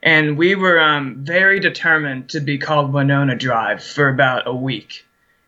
and 0.00 0.38
we 0.38 0.54
were 0.54 0.78
um, 0.78 1.24
very 1.24 1.58
determined 1.58 2.28
to 2.28 2.38
be 2.38 2.56
called 2.56 2.92
Winona 2.92 3.34
Drive 3.34 3.82
for 3.82 4.08
about 4.08 4.46
a 4.46 4.54
week. 4.54 5.04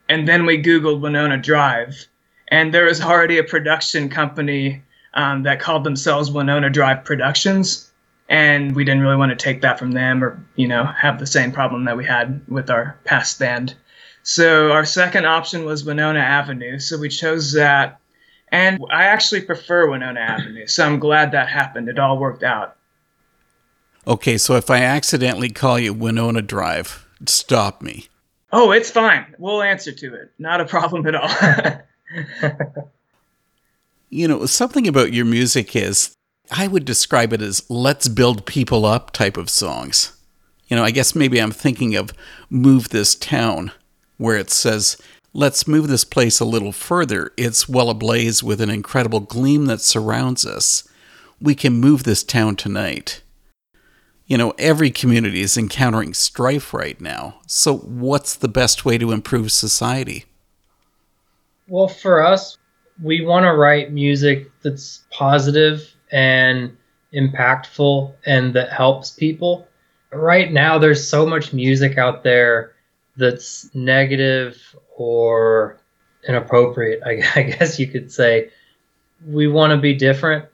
And 0.09 0.27
then 0.27 0.45
we 0.45 0.61
Googled 0.61 1.01
Winona 1.01 1.39
Drive, 1.39 2.05
and 2.49 2.75
there 2.75 2.87
was 2.87 3.01
already 3.01 3.39
a 3.39 3.45
production 3.45 4.09
company 4.09 4.83
um, 5.15 5.45
that 5.45 5.61
called 5.61 5.85
themselves 5.85 6.33
Winona 6.33 6.69
Drive 6.69 7.05
Productions. 7.05 7.93
And 8.29 8.75
we 8.75 8.83
didn't 8.83 9.03
really 9.03 9.17
want 9.17 9.31
to 9.31 9.37
take 9.37 9.61
that 9.61 9.79
from 9.79 9.93
them 9.93 10.25
or, 10.25 10.45
you 10.57 10.67
know, 10.67 10.85
have 10.85 11.21
the 11.21 11.27
same 11.27 11.53
problem 11.53 11.85
that 11.85 11.97
we 11.97 12.05
had 12.05 12.41
with 12.49 12.71
our 12.71 12.99
past 13.05 13.39
band. 13.39 13.77
So 14.23 14.73
our 14.73 14.85
second 14.85 15.27
option 15.27 15.65
was 15.65 15.85
Winona 15.85 16.21
Avenue. 16.21 16.79
So 16.79 16.99
we 16.99 17.09
chose 17.09 17.53
that. 17.53 17.99
And 18.49 18.81
I 18.91 19.05
actually 19.05 19.43
prefer 19.43 19.91
Winona 19.91 20.21
Avenue. 20.21 20.67
So 20.67 20.87
I'm 20.87 20.99
glad 20.99 21.33
that 21.33 21.49
happened. 21.49 21.89
It 21.89 21.99
all 21.99 22.19
worked 22.19 22.43
out. 22.43 22.77
Okay, 24.07 24.37
so 24.37 24.57
if 24.57 24.69
I 24.71 24.83
accidentally 24.83 25.49
call 25.49 25.79
you 25.79 25.95
Winona 25.95 26.43
Drive, 26.43 27.07
stop 27.27 27.83
me. 27.83 28.09
Oh, 28.53 28.73
it's 28.73 28.91
fine. 28.91 29.35
We'll 29.39 29.63
answer 29.63 29.93
to 29.93 30.15
it. 30.15 30.33
Not 30.39 30.61
a 30.61 30.65
problem 30.67 31.07
at 31.07 31.15
all. 31.15 31.81
You 34.15 34.29
know, 34.29 34.45
something 34.45 34.87
about 34.87 35.15
your 35.15 35.25
music 35.25 35.75
is, 35.75 36.15
I 36.51 36.67
would 36.67 36.85
describe 36.85 37.33
it 37.33 37.41
as 37.41 37.65
let's 37.71 38.09
build 38.09 38.45
people 38.45 38.85
up 38.85 39.11
type 39.11 39.39
of 39.39 39.49
songs. 39.49 40.15
You 40.69 40.77
know, 40.77 40.85
I 40.85 40.91
guess 40.91 41.15
maybe 41.15 41.41
I'm 41.41 41.51
thinking 41.51 41.97
of 41.97 42.13
Move 42.51 42.91
This 42.91 43.15
Town, 43.15 43.73
where 44.23 44.37
it 44.37 44.51
says, 44.51 44.97
let's 45.35 45.67
move 45.67 45.89
this 45.89 46.05
place 46.05 46.39
a 46.41 46.45
little 46.45 46.73
further. 46.73 47.33
It's 47.37 47.69
well 47.69 47.91
ablaze 47.91 48.43
with 48.43 48.61
an 48.61 48.71
incredible 48.71 49.21
gleam 49.21 49.67
that 49.67 49.81
surrounds 49.81 50.47
us. 50.47 50.89
We 51.41 51.55
can 51.55 51.75
move 51.75 52.05
this 52.05 52.23
town 52.23 52.57
tonight. 52.57 53.23
You 54.27 54.39
know, 54.39 54.55
every 54.59 54.91
community 54.91 55.41
is 55.41 55.59
encountering 55.59 56.15
strife 56.15 56.73
right 56.73 56.99
now. 57.01 57.41
So, 57.47 57.79
what's 57.79 58.37
the 58.37 58.49
best 58.49 58.85
way 58.85 58.97
to 58.97 59.11
improve 59.11 59.51
society? 59.51 60.25
Well, 61.69 61.89
for 61.89 62.25
us, 62.25 62.57
we 63.03 63.25
want 63.27 63.45
to 63.45 63.53
write 63.53 63.93
music 63.93 64.51
that's 64.63 65.03
positive 65.11 65.83
and 66.13 66.77
impactful 67.13 68.15
and 68.25 68.55
that 68.55 68.73
helps 68.73 69.11
people. 69.11 69.67
Right 70.13 70.53
now, 70.53 70.79
there's 70.79 71.07
so 71.07 71.27
much 71.27 71.53
music 71.53 71.99
out 71.99 72.23
there 72.23 72.73
that's 73.17 73.73
negative 73.75 74.77
or 74.97 75.79
inappropriate, 76.27 77.03
I, 77.05 77.23
I 77.35 77.43
guess 77.43 77.79
you 77.79 77.87
could 77.87 78.13
say. 78.13 78.51
We 79.27 79.47
want 79.47 79.71
to 79.73 79.77
be 79.77 79.95
different. 79.95 80.47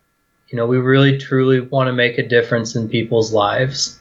You 0.49 0.57
know, 0.57 0.67
we 0.67 0.79
really 0.79 1.19
truly 1.19 1.61
want 1.61 1.89
to 1.89 1.93
make 1.93 2.19
a 2.19 2.27
difference 2.27 2.75
in 2.75 2.89
people's 2.89 3.33
lives. 3.33 4.01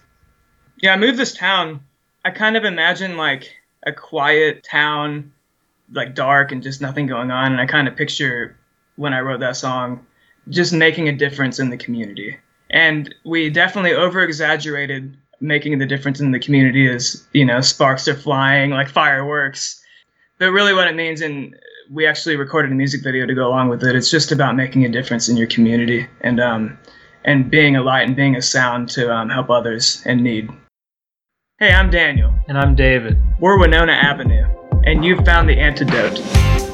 yeah, 0.81 0.93
I 0.93 0.97
moved 0.97 1.17
this 1.17 1.33
town. 1.33 1.81
I 2.23 2.31
kind 2.31 2.55
of 2.55 2.63
imagine 2.63 3.17
like 3.17 3.53
a 3.85 3.91
quiet 3.91 4.63
town, 4.63 5.31
like 5.91 6.15
dark 6.15 6.51
and 6.51 6.63
just 6.63 6.81
nothing 6.81 7.05
going 7.05 7.31
on. 7.31 7.51
And 7.51 7.61
I 7.61 7.65
kind 7.65 7.87
of 7.87 7.95
picture 7.95 8.57
when 8.95 9.13
I 9.13 9.21
wrote 9.21 9.39
that 9.41 9.55
song 9.55 10.05
just 10.49 10.73
making 10.73 11.09
a 11.09 11.13
difference 11.13 11.59
in 11.59 11.69
the 11.69 11.77
community. 11.77 12.37
And 12.69 13.13
we 13.25 13.49
definitely 13.49 13.93
over 13.93 14.21
exaggerated 14.21 15.17
making 15.39 15.77
the 15.77 15.85
difference 15.85 16.19
in 16.19 16.31
the 16.31 16.39
community 16.39 16.89
is 16.89 17.27
you 17.33 17.45
know, 17.45 17.61
sparks 17.61 18.07
are 18.07 18.15
flying 18.15 18.71
like 18.71 18.89
fireworks. 18.89 19.81
But 20.39 20.51
really, 20.51 20.73
what 20.73 20.87
it 20.87 20.95
means, 20.95 21.21
and 21.21 21.55
we 21.89 22.05
actually 22.05 22.35
recorded 22.35 22.71
a 22.71 22.75
music 22.75 23.03
video 23.03 23.25
to 23.25 23.33
go 23.33 23.47
along 23.47 23.69
with 23.69 23.83
it. 23.83 23.95
It's 23.95 24.11
just 24.11 24.31
about 24.31 24.55
making 24.55 24.85
a 24.85 24.89
difference 24.89 25.29
in 25.29 25.37
your 25.37 25.47
community 25.47 26.07
and 26.21 26.39
um, 26.39 26.77
and 27.25 27.49
being 27.49 27.75
a 27.75 27.81
light 27.81 28.07
and 28.07 28.15
being 28.15 28.35
a 28.35 28.41
sound 28.41 28.89
to 28.89 29.11
um, 29.13 29.29
help 29.29 29.49
others 29.49 30.05
in 30.05 30.23
need. 30.23 30.49
Hey, 31.59 31.71
I'm 31.71 31.89
Daniel. 31.89 32.33
And 32.47 32.57
I'm 32.57 32.75
David. 32.75 33.17
We're 33.39 33.59
Winona 33.59 33.93
Avenue, 33.93 34.47
and 34.85 35.03
you've 35.03 35.25
found 35.25 35.49
the 35.49 35.57
antidote. 35.57 36.66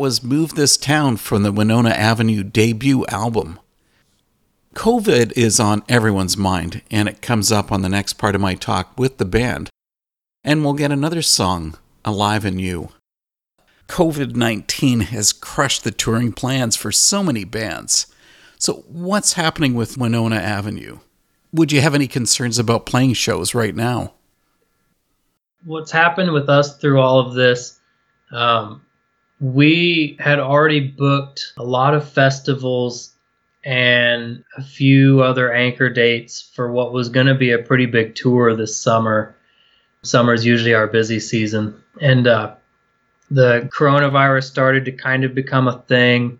Was 0.00 0.22
Move 0.22 0.54
This 0.54 0.78
Town 0.78 1.18
from 1.18 1.42
the 1.42 1.52
Winona 1.52 1.90
Avenue 1.90 2.42
debut 2.42 3.04
album. 3.10 3.60
COVID 4.74 5.30
is 5.36 5.60
on 5.60 5.82
everyone's 5.90 6.38
mind, 6.38 6.80
and 6.90 7.06
it 7.06 7.20
comes 7.20 7.52
up 7.52 7.70
on 7.70 7.82
the 7.82 7.88
next 7.90 8.14
part 8.14 8.34
of 8.34 8.40
my 8.40 8.54
talk 8.54 8.98
with 8.98 9.18
the 9.18 9.26
band. 9.26 9.68
And 10.42 10.64
we'll 10.64 10.72
get 10.72 10.90
another 10.90 11.20
song, 11.20 11.76
Alive 12.02 12.46
in 12.46 12.58
You. 12.58 12.88
COVID 13.88 14.34
19 14.34 15.00
has 15.00 15.34
crushed 15.34 15.84
the 15.84 15.90
touring 15.90 16.32
plans 16.32 16.76
for 16.76 16.90
so 16.90 17.22
many 17.22 17.44
bands. 17.44 18.06
So, 18.56 18.84
what's 18.88 19.34
happening 19.34 19.74
with 19.74 19.98
Winona 19.98 20.36
Avenue? 20.36 21.00
Would 21.52 21.72
you 21.72 21.82
have 21.82 21.94
any 21.94 22.08
concerns 22.08 22.58
about 22.58 22.86
playing 22.86 23.12
shows 23.12 23.54
right 23.54 23.74
now? 23.74 24.14
what's 25.64 25.90
happened 25.90 26.32
with 26.32 26.48
us 26.48 26.78
through 26.78 26.98
all 27.00 27.18
of 27.18 27.34
this, 27.34 27.78
um, 28.32 28.82
we 29.40 30.16
had 30.20 30.38
already 30.38 30.80
booked 30.80 31.54
a 31.56 31.64
lot 31.64 31.94
of 31.94 32.08
festivals 32.08 33.14
and 33.64 34.44
a 34.56 34.62
few 34.62 35.22
other 35.22 35.52
anchor 35.52 35.88
dates 35.88 36.40
for 36.54 36.70
what 36.70 36.92
was 36.92 37.08
going 37.08 37.26
to 37.26 37.34
be 37.34 37.50
a 37.52 37.58
pretty 37.58 37.86
big 37.86 38.14
tour 38.14 38.54
this 38.54 38.76
summer. 38.76 39.34
Summer 40.02 40.34
is 40.34 40.44
usually 40.44 40.74
our 40.74 40.86
busy 40.86 41.20
season. 41.20 41.82
And 42.00 42.26
uh, 42.26 42.54
the 43.30 43.68
coronavirus 43.72 44.44
started 44.44 44.84
to 44.86 44.92
kind 44.92 45.24
of 45.24 45.34
become 45.34 45.68
a 45.68 45.82
thing. 45.82 46.38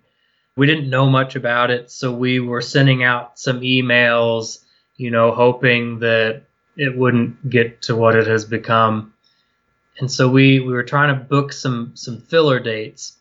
We 0.56 0.66
didn't 0.66 0.90
know 0.90 1.08
much 1.08 1.36
about 1.36 1.70
it, 1.70 1.90
so 1.90 2.12
we 2.12 2.40
were 2.40 2.60
sending 2.60 3.02
out 3.02 3.38
some 3.38 3.60
emails, 3.60 4.64
you 4.96 5.10
know, 5.10 5.32
hoping 5.32 6.00
that 6.00 6.42
it 6.76 6.96
wouldn't 6.96 7.48
get 7.48 7.82
to 7.82 7.96
what 7.96 8.16
it 8.16 8.26
has 8.26 8.44
become. 8.44 9.14
And 9.98 10.10
so 10.10 10.28
we, 10.28 10.60
we 10.60 10.72
were 10.72 10.82
trying 10.82 11.14
to 11.14 11.24
book 11.24 11.52
some 11.52 11.92
some 11.94 12.20
filler 12.20 12.60
dates 12.60 13.16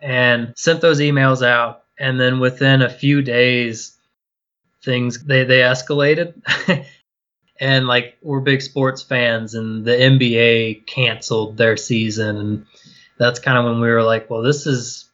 and 0.00 0.54
sent 0.56 0.80
those 0.80 1.00
emails 1.00 1.46
out. 1.46 1.84
And 1.98 2.18
then 2.18 2.40
within 2.40 2.82
a 2.82 2.88
few 2.88 3.22
days 3.22 3.96
things 4.82 5.22
they, 5.22 5.44
they 5.44 5.60
escalated. 5.60 6.34
And 7.60 7.86
like 7.86 8.16
we're 8.22 8.40
big 8.40 8.62
sports 8.62 9.02
fans 9.02 9.54
and 9.54 9.84
the 9.84 9.92
NBA 9.92 10.86
canceled 10.86 11.58
their 11.58 11.76
season. 11.76 12.38
And 12.38 12.66
that's 13.18 13.38
kind 13.38 13.58
of 13.58 13.66
when 13.66 13.82
we 13.82 13.90
were 13.90 14.02
like, 14.02 14.30
well 14.30 14.40
this 14.40 14.66
is 14.66 15.10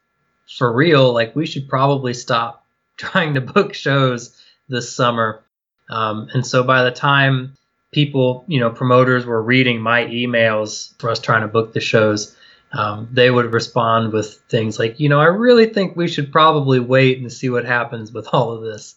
for 0.56 0.72
real, 0.72 1.12
like 1.12 1.34
we 1.34 1.44
should 1.44 1.68
probably 1.68 2.14
stop 2.14 2.64
trying 2.96 3.34
to 3.34 3.40
book 3.40 3.74
shows 3.74 4.40
this 4.68 4.94
summer. 4.94 5.42
Um, 5.90 6.28
and 6.32 6.46
so 6.46 6.62
by 6.62 6.84
the 6.84 6.92
time 6.92 7.56
people, 7.96 8.44
you 8.46 8.60
know, 8.60 8.68
promoters 8.68 9.24
were 9.24 9.40
reading 9.42 9.80
my 9.80 10.04
emails 10.04 10.92
for 10.98 11.08
us 11.08 11.18
trying 11.18 11.40
to 11.40 11.48
book 11.48 11.72
the 11.72 11.80
shows, 11.80 12.36
um, 12.72 13.08
they 13.10 13.30
would 13.30 13.54
respond 13.54 14.12
with 14.12 14.34
things 14.50 14.78
like, 14.78 15.00
you 15.00 15.08
know, 15.08 15.18
I 15.18 15.28
really 15.28 15.64
think 15.64 15.96
we 15.96 16.06
should 16.06 16.30
probably 16.30 16.78
wait 16.78 17.20
and 17.20 17.32
see 17.32 17.48
what 17.48 17.64
happens 17.64 18.12
with 18.12 18.28
all 18.34 18.52
of 18.52 18.60
this. 18.60 18.96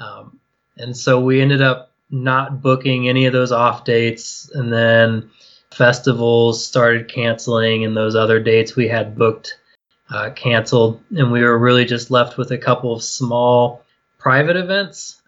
Um, 0.00 0.40
and 0.78 0.96
so 0.96 1.20
we 1.20 1.42
ended 1.42 1.60
up 1.60 1.92
not 2.08 2.62
booking 2.62 3.10
any 3.10 3.26
of 3.26 3.34
those 3.34 3.52
off 3.52 3.84
dates. 3.84 4.50
And 4.54 4.72
then 4.72 5.30
festivals 5.70 6.64
started 6.64 7.12
canceling, 7.12 7.84
and 7.84 7.94
those 7.94 8.16
other 8.16 8.40
dates 8.40 8.74
we 8.74 8.88
had 8.88 9.18
booked 9.18 9.58
uh, 10.08 10.30
canceled. 10.30 11.02
And 11.14 11.30
we 11.30 11.42
were 11.42 11.58
really 11.58 11.84
just 11.84 12.10
left 12.10 12.38
with 12.38 12.52
a 12.52 12.58
couple 12.58 12.94
of 12.94 13.02
small 13.02 13.84
private 14.18 14.56
events 14.56 15.19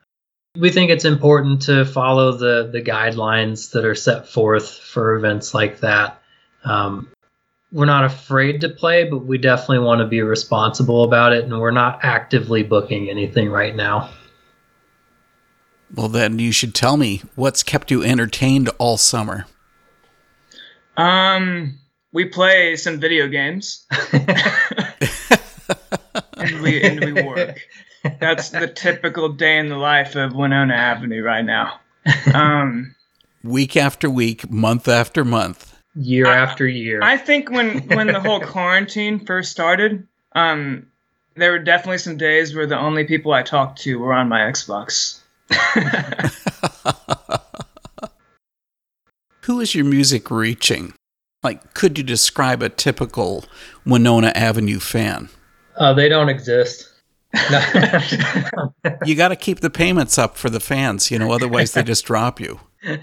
we 0.56 0.70
think 0.70 0.90
it's 0.90 1.04
important 1.04 1.62
to 1.62 1.84
follow 1.84 2.32
the 2.32 2.68
the 2.70 2.82
guidelines 2.82 3.72
that 3.72 3.84
are 3.84 3.94
set 3.94 4.28
forth 4.28 4.70
for 4.70 5.14
events 5.16 5.54
like 5.54 5.80
that. 5.80 6.20
Um, 6.64 7.08
we're 7.72 7.86
not 7.86 8.04
afraid 8.04 8.60
to 8.60 8.68
play, 8.68 9.08
but 9.08 9.24
we 9.24 9.38
definitely 9.38 9.78
want 9.78 10.00
to 10.00 10.06
be 10.06 10.20
responsible 10.20 11.04
about 11.04 11.32
it, 11.32 11.44
and 11.44 11.58
we're 11.58 11.70
not 11.70 12.00
actively 12.02 12.62
booking 12.62 13.08
anything 13.08 13.48
right 13.48 13.74
now. 13.74 14.10
Well, 15.94 16.08
then 16.08 16.38
you 16.38 16.52
should 16.52 16.74
tell 16.74 16.96
me 16.98 17.22
what's 17.34 17.62
kept 17.62 17.90
you 17.90 18.02
entertained 18.02 18.68
all 18.78 18.98
summer. 18.98 19.46
Um, 20.98 21.78
we 22.12 22.26
play 22.26 22.76
some 22.76 23.00
video 23.00 23.26
games, 23.28 23.86
and 26.36 26.60
we 26.60 26.82
and 26.82 27.02
we 27.02 27.22
work. 27.22 27.58
That's 28.20 28.50
the 28.50 28.66
typical 28.68 29.28
day 29.30 29.58
in 29.58 29.68
the 29.68 29.76
life 29.76 30.16
of 30.16 30.34
Winona 30.34 30.74
Avenue 30.74 31.22
right 31.22 31.44
now. 31.44 31.80
Um, 32.34 32.94
Week 33.44 33.76
after 33.76 34.08
week, 34.10 34.50
month 34.50 34.86
after 34.88 35.24
month. 35.24 35.76
Year 35.94 36.26
I- 36.26 36.36
after 36.36 36.66
year. 36.66 37.00
I 37.02 37.16
think 37.16 37.50
when 37.50 37.86
when 37.88 38.06
the 38.08 38.20
whole 38.20 38.40
quarantine 38.40 39.24
first 39.24 39.50
started, 39.52 40.06
um, 40.34 40.86
there 41.36 41.50
were 41.52 41.58
definitely 41.58 41.98
some 41.98 42.16
days 42.16 42.54
where 42.54 42.66
the 42.66 42.78
only 42.78 43.04
people 43.04 43.32
I 43.32 43.42
talked 43.42 43.80
to 43.82 43.98
were 43.98 44.12
on 44.12 44.28
my 44.28 44.40
Xbox. 44.40 45.20
Who 49.42 49.60
is 49.60 49.74
your 49.74 49.84
music 49.84 50.30
reaching? 50.30 50.94
Like, 51.42 51.74
could 51.74 51.98
you 51.98 52.04
describe 52.04 52.62
a 52.62 52.68
typical 52.68 53.44
Winona 53.84 54.28
Avenue 54.34 54.78
fan? 54.78 55.28
uh, 55.76 55.92
they 55.94 56.08
don't 56.08 56.28
exist. 56.28 56.88
You 59.04 59.14
got 59.14 59.28
to 59.28 59.36
keep 59.36 59.60
the 59.60 59.70
payments 59.70 60.18
up 60.18 60.36
for 60.36 60.50
the 60.50 60.60
fans, 60.60 61.10
you 61.10 61.18
know, 61.18 61.32
otherwise 61.32 61.72
they 61.72 61.82
just 61.82 62.04
drop 62.04 62.40
you. 62.40 62.60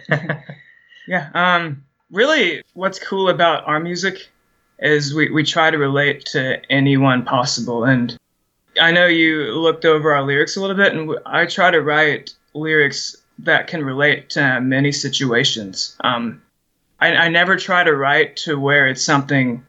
Yeah. 1.09 1.29
Um, 1.33 1.83
really, 2.11 2.61
what's 2.73 2.99
cool 2.99 3.29
about 3.29 3.67
our 3.67 3.79
music 3.79 4.29
is 4.77 5.13
we, 5.13 5.31
we 5.31 5.43
try 5.43 5.71
to 5.71 5.77
relate 5.77 6.23
to 6.27 6.61
anyone 6.71 7.25
possible. 7.25 7.83
And 7.83 8.15
I 8.79 8.91
know 8.91 9.07
you 9.07 9.45
looked 9.55 9.85
over 9.85 10.13
our 10.13 10.21
lyrics 10.21 10.55
a 10.55 10.61
little 10.61 10.75
bit, 10.75 10.93
and 10.93 11.17
I 11.25 11.47
try 11.47 11.71
to 11.71 11.81
write 11.81 12.35
lyrics 12.53 13.15
that 13.39 13.65
can 13.65 13.83
relate 13.83 14.29
to 14.31 14.61
many 14.61 14.91
situations. 14.91 15.97
Um, 16.01 16.43
I, 16.99 17.15
I 17.15 17.27
never 17.29 17.57
try 17.57 17.83
to 17.83 17.95
write 17.95 18.37
to 18.37 18.59
where 18.59 18.87
it's 18.87 19.03
something 19.03 19.65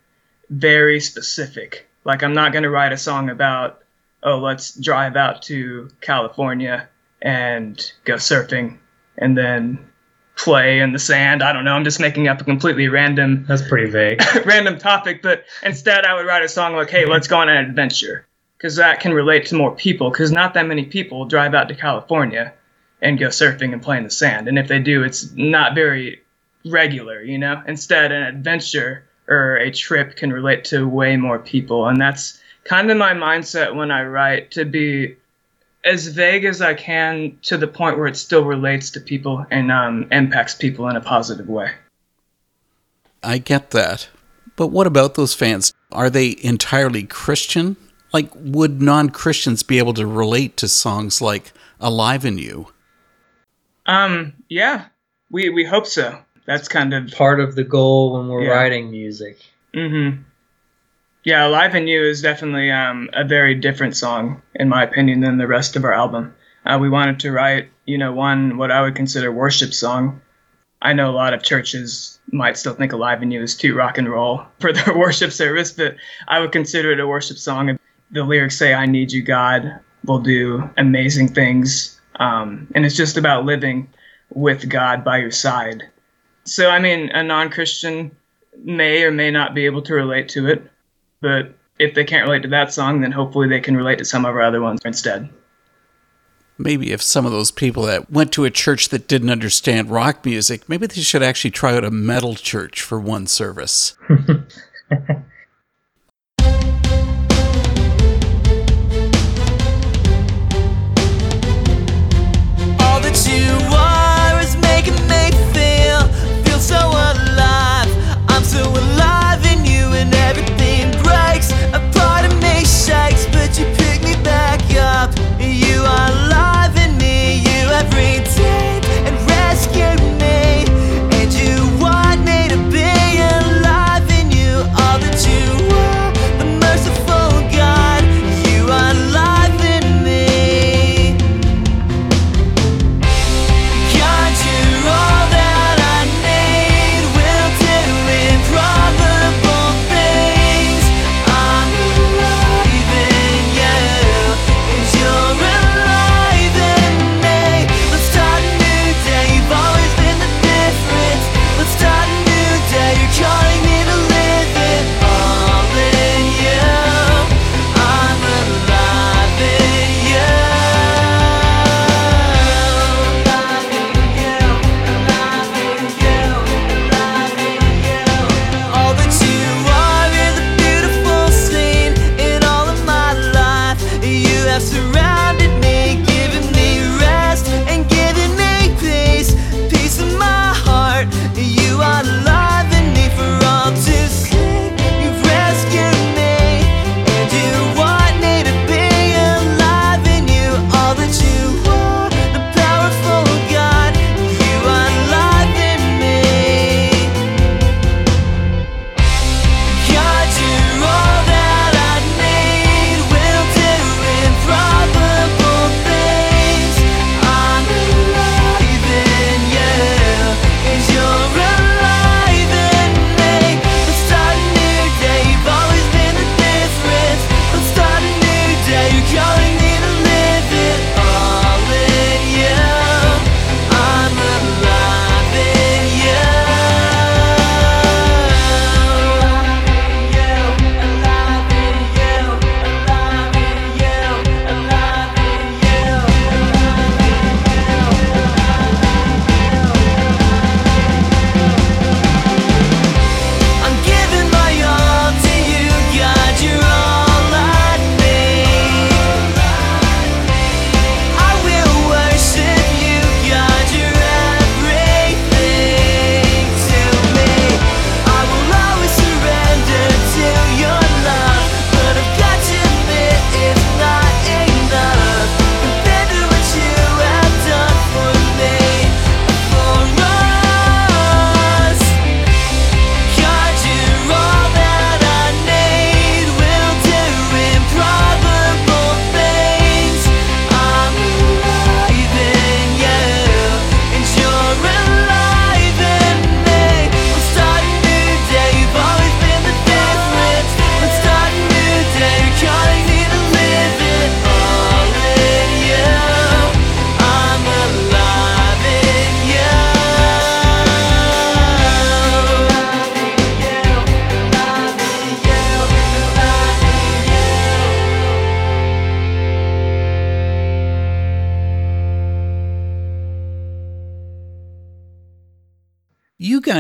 very 0.51 1.01
specific. 1.01 1.89
Like, 2.05 2.23
I'm 2.23 2.35
not 2.35 2.53
going 2.53 2.65
to 2.65 2.71
write 2.71 2.93
a 2.93 2.99
song 2.99 3.31
about, 3.31 3.81
oh, 4.23 4.39
let's 4.39 4.75
drive 4.75 5.17
out 5.17 5.43
to 5.43 5.89
California 6.01 6.89
and 7.23 7.93
go 8.05 8.15
surfing 8.15 8.79
and 9.19 9.37
then 9.37 9.91
play 10.37 10.81
in 10.81 10.93
the 10.93 10.99
sand. 10.99 11.43
I 11.43 11.53
don't 11.53 11.65
know. 11.65 11.75
I'm 11.75 11.85
just 11.85 12.01
making 12.01 12.29
up 12.29 12.41
a 12.41 12.45
completely 12.45 12.89
random 12.89 13.45
That's 13.49 13.67
pretty 13.67 13.91
vague. 13.91 14.23
random 14.47 14.79
topic, 14.79 15.23
but 15.23 15.45
instead 15.63 16.05
I 16.05 16.15
would 16.15 16.27
write 16.27 16.43
a 16.43 16.49
song 16.49 16.75
like, 16.75 16.91
"Hey, 16.91 17.07
let's 17.07 17.29
go 17.29 17.39
on 17.39 17.49
an 17.49 17.57
adventure," 17.57 18.27
because 18.57 18.77
that 18.77 19.01
can 19.01 19.13
relate 19.13 19.47
to 19.47 19.55
more 19.55 19.75
people. 19.75 20.11
Because 20.11 20.33
not 20.33 20.55
that 20.55 20.67
many 20.67 20.85
people 20.85 21.27
drive 21.27 21.55
out 21.55 21.69
to 21.69 21.75
California 21.75 22.53
and 23.03 23.19
go 23.19 23.29
surfing 23.29 23.73
and 23.73 23.83
play 23.83 23.99
in 23.99 24.05
the 24.05 24.11
sand, 24.11 24.49
and 24.49 24.59
if 24.59 24.69
they 24.69 24.79
do, 24.79 25.03
it's 25.03 25.31
not 25.33 25.75
very 25.75 26.23
regular, 26.65 27.23
you 27.23 27.39
know. 27.39 27.63
Instead, 27.67 28.13
an 28.13 28.23
adventure 28.23 29.05
or 29.29 29.57
a 29.57 29.71
trip 29.71 30.17
can 30.17 30.33
relate 30.33 30.65
to 30.65 30.89
way 30.89 31.17
more 31.17 31.39
people, 31.39 31.87
and 31.87 32.01
that's 32.01 32.41
kind 32.71 32.89
of 32.89 32.97
my 32.97 33.13
mindset 33.13 33.75
when 33.75 33.91
I 33.91 34.05
write 34.05 34.53
to 34.53 34.65
be 34.65 35.17
as 35.85 36.07
vague 36.07 36.45
as 36.45 36.63
I 36.63 36.75
can 36.75 37.37
to 37.43 37.57
the 37.59 37.67
point 37.67 37.99
where 37.99 38.07
it 38.07 38.17
still 38.17 38.45
relates 38.45 38.91
to 38.91 39.01
people 39.01 39.45
and 39.51 39.73
um, 39.73 40.07
impacts 40.13 40.55
people 40.55 40.89
in 40.89 40.95
a 40.95 41.01
positive 41.01 41.49
way. 41.49 41.73
I 43.25 43.39
get 43.39 43.73
that. 43.73 44.09
But 44.55 44.69
what 44.69 44.87
about 44.87 45.17
those 45.17 45.35
fans? 45.35 45.75
Are 45.91 46.09
they 46.09 46.37
entirely 46.43 47.03
Christian? 47.03 47.77
Like, 48.13 48.31
would 48.37 48.81
non 48.81 49.11
Christians 49.11 49.65
be 49.65 49.79
able 49.79 49.95
to 49.95 50.07
relate 50.07 50.57
to 50.59 50.69
songs 50.69 51.21
like 51.21 51.53
Alive 51.81 52.25
in 52.25 52.39
You? 52.39 52.69
Um, 53.87 54.33
yeah, 54.49 54.85
we 55.29 55.51
we 55.51 55.65
hope 55.65 55.87
so. 55.89 56.21
That's 56.47 56.69
kind 56.69 56.95
of 56.95 57.11
Part 57.11 57.41
of 57.41 57.57
the 57.57 57.65
goal 57.65 58.13
when 58.13 58.29
we're 58.29 58.45
Yeah. 58.45 58.51
writing 58.53 58.93
music. 58.93 59.39
mm-hmm. 59.75 60.23
Yeah, 61.23 61.47
Alive 61.47 61.75
in 61.75 61.87
You 61.87 62.03
is 62.03 62.23
definitely 62.23 62.71
um, 62.71 63.11
a 63.13 63.25
very 63.25 63.55
different 63.55 63.95
song, 63.95 64.41
in 64.55 64.71
my 64.71 64.83
opinion, 64.83 65.21
than 65.21 65.37
the 65.37 65.47
rest 65.47 65.77
of 65.77 65.85
our 65.85 65.93
album. 65.93 66.35
Uh, 66.65 66.79
we 66.81 66.89
wanted 66.89 67.21
to 67.21 67.33
write, 67.33 67.69
you 67.85 67.99
know, 67.99 68.13
one 68.13 68.57
what 68.57 68.71
I 68.71 68.81
would 68.81 68.95
consider 68.95 69.31
worship 69.31 69.75
song. 69.75 70.21
I 70.81 70.95
know 70.95 71.11
a 71.11 71.13
lot 71.13 71.35
of 71.35 71.43
churches 71.43 72.19
might 72.33 72.57
still 72.57 72.73
think 72.73 72.95
Alive 72.95 73.23
in 73.23 73.31
You 73.31 73.43
is 73.43 73.55
too 73.55 73.75
rock 73.75 73.99
and 73.99 74.09
roll 74.09 74.43
for 74.61 74.73
their 74.73 74.97
worship 74.97 75.31
service, 75.31 75.73
but 75.73 75.97
I 76.27 76.41
would 76.41 76.53
consider 76.53 76.91
it 76.93 77.01
a 77.01 77.07
worship 77.07 77.37
song. 77.37 77.79
The 78.13 78.25
lyrics 78.25 78.57
say, 78.57 78.73
I 78.73 78.87
need 78.87 79.13
you, 79.13 79.23
God, 79.23 79.79
will 80.05 80.21
do 80.21 80.71
amazing 80.79 81.29
things. 81.29 82.01
Um, 82.17 82.67
and 82.75 82.87
it's 82.87 82.97
just 82.97 83.19
about 83.19 83.45
living 83.45 83.89
with 84.31 84.71
God 84.71 85.05
by 85.05 85.19
your 85.19 85.31
side. 85.31 85.85
So, 86.45 86.71
I 86.71 86.79
mean, 86.79 87.11
a 87.11 87.23
non 87.23 87.51
Christian 87.51 88.17
may 88.57 89.03
or 89.03 89.11
may 89.11 89.31
not 89.31 89.55
be 89.55 89.67
able 89.67 89.83
to 89.83 89.95
relate 89.95 90.31
to 90.31 90.49
it, 90.49 90.71
but 91.21 91.55
if 91.79 91.95
they 91.95 92.05
can't 92.05 92.27
relate 92.27 92.43
to 92.43 92.49
that 92.49 92.73
song, 92.73 93.01
then 93.01 93.13
hopefully 93.13 93.49
they 93.49 93.61
can 93.61 93.77
relate 93.77 93.99
to 93.99 94.05
some 94.05 94.25
of 94.25 94.35
our 94.35 94.43
other 94.43 94.61
ones 94.61 94.81
instead. 94.85 95.29
Maybe 96.59 96.93
if 96.93 97.01
some 97.01 97.25
of 97.25 97.33
those 97.33 97.51
people 97.51 97.85
that 97.85 98.11
went 98.11 98.33
to 98.33 98.45
a 98.45 98.51
church 98.51 98.91
that 98.91 99.09
didn't 99.09 99.31
understand 99.31 99.91
rock 99.91 100.27
music, 100.27 100.69
maybe 100.69 100.87
they 100.87 101.01
should 101.01 101.23
actually 101.23 101.53
try 101.53 101.75
out 101.75 101.85
a 101.85 101.91
metal 101.91 102.35
church 102.35 102.83
for 102.83 103.01
one 103.01 103.27
service. 103.27 103.97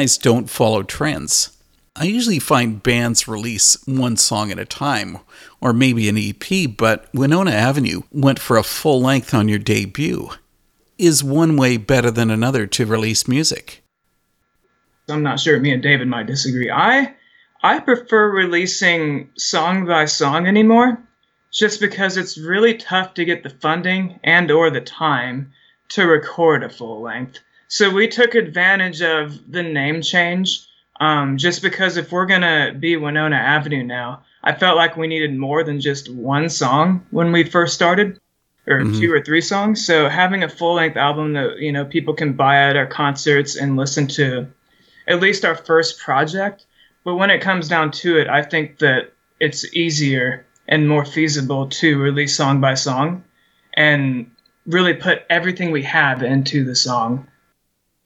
guys 0.00 0.16
don't 0.16 0.48
follow 0.48 0.82
trends. 0.82 1.58
I 1.94 2.04
usually 2.04 2.38
find 2.38 2.82
bands 2.82 3.28
release 3.28 3.76
one 3.86 4.16
song 4.16 4.50
at 4.50 4.58
a 4.58 4.64
time, 4.64 5.18
or 5.60 5.74
maybe 5.74 6.08
an 6.08 6.16
EP, 6.16 6.74
but 6.74 7.06
Winona 7.12 7.50
Avenue 7.50 8.00
went 8.10 8.38
for 8.38 8.56
a 8.56 8.62
full 8.62 9.02
length 9.02 9.34
on 9.34 9.46
your 9.46 9.58
debut. 9.58 10.30
Is 10.96 11.22
one 11.22 11.58
way 11.58 11.76
better 11.76 12.10
than 12.10 12.30
another 12.30 12.66
to 12.68 12.86
release 12.86 13.28
music? 13.28 13.82
I'm 15.06 15.22
not 15.22 15.38
sure. 15.38 15.60
Me 15.60 15.70
and 15.70 15.82
David 15.82 16.08
might 16.08 16.26
disagree. 16.26 16.70
I 16.70 17.14
I 17.62 17.78
prefer 17.80 18.30
releasing 18.30 19.28
song 19.36 19.84
by 19.84 20.06
song 20.06 20.46
anymore, 20.46 20.98
just 21.52 21.78
because 21.78 22.16
it's 22.16 22.38
really 22.38 22.72
tough 22.72 23.12
to 23.14 23.26
get 23.26 23.42
the 23.42 23.50
funding 23.50 24.18
and 24.24 24.50
or 24.50 24.70
the 24.70 24.80
time 24.80 25.52
to 25.90 26.06
record 26.06 26.64
a 26.64 26.70
full 26.70 27.02
length. 27.02 27.40
So 27.72 27.88
we 27.88 28.08
took 28.08 28.34
advantage 28.34 29.00
of 29.00 29.52
the 29.52 29.62
name 29.62 30.02
change, 30.02 30.66
um, 30.98 31.36
just 31.38 31.62
because 31.62 31.96
if 31.96 32.10
we're 32.10 32.26
gonna 32.26 32.74
be 32.76 32.96
Winona 32.96 33.36
Avenue 33.36 33.84
now, 33.84 34.24
I 34.42 34.54
felt 34.54 34.76
like 34.76 34.96
we 34.96 35.06
needed 35.06 35.36
more 35.36 35.62
than 35.62 35.80
just 35.80 36.12
one 36.12 36.48
song 36.48 37.06
when 37.12 37.30
we 37.30 37.44
first 37.44 37.74
started, 37.74 38.18
or 38.66 38.82
two 38.82 39.12
or 39.12 39.22
three 39.22 39.40
songs. 39.40 39.86
So 39.86 40.08
having 40.08 40.42
a 40.42 40.48
full 40.48 40.74
length 40.74 40.96
album 40.96 41.32
that 41.34 41.60
you 41.60 41.70
know 41.70 41.84
people 41.84 42.12
can 42.12 42.32
buy 42.32 42.56
at 42.56 42.76
our 42.76 42.88
concerts 42.88 43.54
and 43.54 43.76
listen 43.76 44.08
to 44.08 44.48
at 45.06 45.20
least 45.20 45.44
our 45.44 45.54
first 45.54 46.00
project. 46.00 46.66
But 47.04 47.14
when 47.14 47.30
it 47.30 47.40
comes 47.40 47.68
down 47.68 47.92
to 48.02 48.18
it, 48.18 48.26
I 48.26 48.42
think 48.42 48.80
that 48.80 49.12
it's 49.38 49.64
easier 49.76 50.44
and 50.66 50.88
more 50.88 51.04
feasible 51.04 51.68
to 51.68 51.98
release 51.98 52.36
song 52.36 52.60
by 52.60 52.74
song 52.74 53.22
and 53.74 54.28
really 54.66 54.94
put 54.94 55.22
everything 55.30 55.70
we 55.70 55.84
have 55.84 56.24
into 56.24 56.64
the 56.64 56.74
song. 56.74 57.28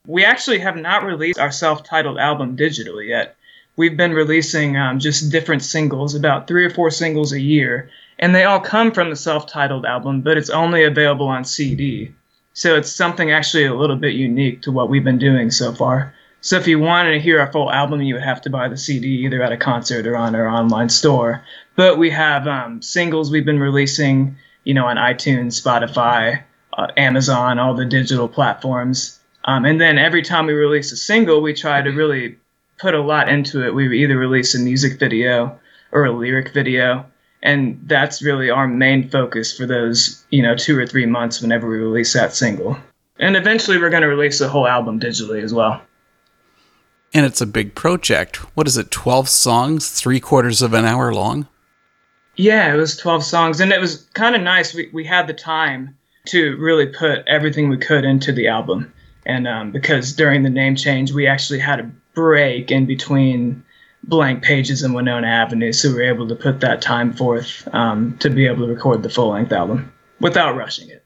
We 0.06 0.22
actually 0.22 0.58
have 0.58 0.76
not 0.76 1.02
released 1.02 1.38
our 1.38 1.50
self 1.50 1.82
titled 1.82 2.18
album 2.18 2.58
digitally 2.58 3.08
yet. 3.08 3.36
We've 3.76 3.96
been 3.96 4.12
releasing 4.12 4.76
um, 4.76 4.98
just 4.98 5.32
different 5.32 5.62
singles, 5.62 6.14
about 6.14 6.46
three 6.46 6.66
or 6.66 6.70
four 6.70 6.90
singles 6.90 7.32
a 7.32 7.40
year, 7.40 7.88
and 8.18 8.34
they 8.34 8.44
all 8.44 8.60
come 8.60 8.92
from 8.92 9.08
the 9.08 9.16
self 9.16 9.46
titled 9.46 9.86
album, 9.86 10.20
but 10.20 10.36
it's 10.36 10.50
only 10.50 10.84
available 10.84 11.26
on 11.26 11.46
CD. 11.46 12.12
So 12.52 12.76
it's 12.76 12.92
something 12.92 13.30
actually 13.30 13.64
a 13.64 13.74
little 13.74 13.96
bit 13.96 14.12
unique 14.12 14.60
to 14.62 14.72
what 14.72 14.90
we've 14.90 15.02
been 15.02 15.18
doing 15.18 15.50
so 15.50 15.72
far. 15.72 16.14
So 16.42 16.58
if 16.58 16.68
you 16.68 16.78
wanted 16.78 17.12
to 17.12 17.20
hear 17.20 17.40
our 17.40 17.50
full 17.50 17.72
album, 17.72 18.02
you 18.02 18.12
would 18.12 18.22
have 18.22 18.42
to 18.42 18.50
buy 18.50 18.68
the 18.68 18.76
CD 18.76 19.24
either 19.24 19.42
at 19.42 19.52
a 19.52 19.56
concert 19.56 20.06
or 20.06 20.18
on 20.18 20.34
our 20.34 20.46
online 20.46 20.90
store. 20.90 21.42
But 21.76 21.96
we 21.96 22.10
have 22.10 22.46
um, 22.46 22.82
singles 22.82 23.30
we've 23.30 23.46
been 23.46 23.58
releasing, 23.58 24.36
you 24.64 24.74
know, 24.74 24.84
on 24.84 24.96
iTunes, 24.98 25.58
Spotify, 25.58 26.42
uh, 26.76 26.88
Amazon, 26.98 27.58
all 27.58 27.72
the 27.72 27.86
digital 27.86 28.28
platforms. 28.28 29.18
Um, 29.44 29.64
and 29.64 29.80
then 29.80 29.98
every 29.98 30.22
time 30.22 30.46
we 30.46 30.54
release 30.54 30.90
a 30.92 30.96
single, 30.96 31.42
we 31.42 31.52
try 31.52 31.82
to 31.82 31.90
really 31.90 32.36
put 32.78 32.94
a 32.94 33.00
lot 33.00 33.28
into 33.28 33.64
it. 33.64 33.74
We 33.74 34.02
either 34.02 34.16
release 34.16 34.54
a 34.54 34.58
music 34.58 34.98
video 34.98 35.58
or 35.92 36.04
a 36.04 36.12
lyric 36.12 36.52
video. 36.52 37.06
And 37.42 37.78
that's 37.84 38.22
really 38.22 38.48
our 38.48 38.66
main 38.66 39.08
focus 39.08 39.56
for 39.56 39.66
those, 39.66 40.24
you 40.30 40.42
know, 40.42 40.56
two 40.56 40.78
or 40.78 40.86
three 40.86 41.06
months 41.06 41.42
whenever 41.42 41.68
we 41.68 41.76
release 41.76 42.14
that 42.14 42.34
single. 42.34 42.76
And 43.18 43.36
eventually 43.36 43.78
we're 43.78 43.90
going 43.90 44.02
to 44.02 44.08
release 44.08 44.38
the 44.38 44.48
whole 44.48 44.66
album 44.66 44.98
digitally 44.98 45.42
as 45.42 45.52
well. 45.52 45.80
And 47.12 47.24
it's 47.24 47.40
a 47.40 47.46
big 47.46 47.74
project. 47.74 48.36
What 48.56 48.66
is 48.66 48.76
it, 48.76 48.90
12 48.90 49.28
songs, 49.28 49.90
three 49.90 50.20
quarters 50.20 50.62
of 50.62 50.72
an 50.72 50.84
hour 50.84 51.14
long? 51.14 51.46
Yeah, 52.36 52.74
it 52.74 52.76
was 52.76 52.96
12 52.96 53.22
songs. 53.22 53.60
And 53.60 53.72
it 53.72 53.80
was 53.80 53.98
kind 54.14 54.34
of 54.34 54.40
nice. 54.40 54.74
We, 54.74 54.88
we 54.92 55.04
had 55.04 55.26
the 55.26 55.34
time 55.34 55.96
to 56.26 56.56
really 56.56 56.86
put 56.86 57.24
everything 57.28 57.68
we 57.68 57.76
could 57.76 58.04
into 58.04 58.32
the 58.32 58.48
album. 58.48 58.92
And 59.26 59.48
um, 59.48 59.70
because 59.70 60.12
during 60.12 60.42
the 60.42 60.50
name 60.50 60.76
change, 60.76 61.12
we 61.12 61.26
actually 61.26 61.58
had 61.58 61.80
a 61.80 61.90
break 62.14 62.70
in 62.70 62.86
between 62.86 63.64
blank 64.04 64.42
pages 64.42 64.82
in 64.82 64.92
Winona 64.92 65.26
Avenue. 65.26 65.72
So 65.72 65.88
we 65.88 65.94
were 65.94 66.02
able 66.02 66.28
to 66.28 66.34
put 66.34 66.60
that 66.60 66.82
time 66.82 67.12
forth 67.12 67.66
um, 67.72 68.16
to 68.18 68.30
be 68.30 68.46
able 68.46 68.66
to 68.66 68.72
record 68.72 69.02
the 69.02 69.10
full 69.10 69.30
length 69.30 69.52
album 69.52 69.92
without 70.20 70.56
rushing 70.56 70.90
it. 70.90 71.04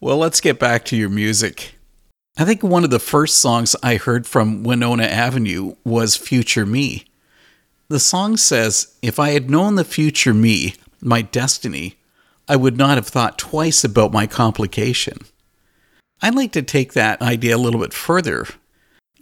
Well, 0.00 0.18
let's 0.18 0.40
get 0.40 0.58
back 0.58 0.84
to 0.86 0.96
your 0.96 1.08
music. 1.08 1.76
I 2.36 2.44
think 2.44 2.62
one 2.62 2.82
of 2.82 2.90
the 2.90 2.98
first 2.98 3.38
songs 3.38 3.76
I 3.82 3.96
heard 3.96 4.26
from 4.26 4.64
Winona 4.64 5.04
Avenue 5.04 5.76
was 5.84 6.16
Future 6.16 6.66
Me. 6.66 7.04
The 7.88 8.00
song 8.00 8.36
says, 8.36 8.96
If 9.02 9.20
I 9.20 9.30
had 9.30 9.50
known 9.50 9.74
the 9.74 9.84
future 9.84 10.32
me, 10.32 10.74
my 11.00 11.22
destiny, 11.22 11.96
I 12.48 12.56
would 12.56 12.76
not 12.76 12.96
have 12.96 13.06
thought 13.06 13.38
twice 13.38 13.84
about 13.84 14.12
my 14.12 14.26
complication. 14.26 15.18
I'd 16.22 16.36
like 16.36 16.52
to 16.52 16.62
take 16.62 16.92
that 16.92 17.20
idea 17.20 17.56
a 17.56 17.58
little 17.58 17.80
bit 17.80 17.92
further. 17.92 18.46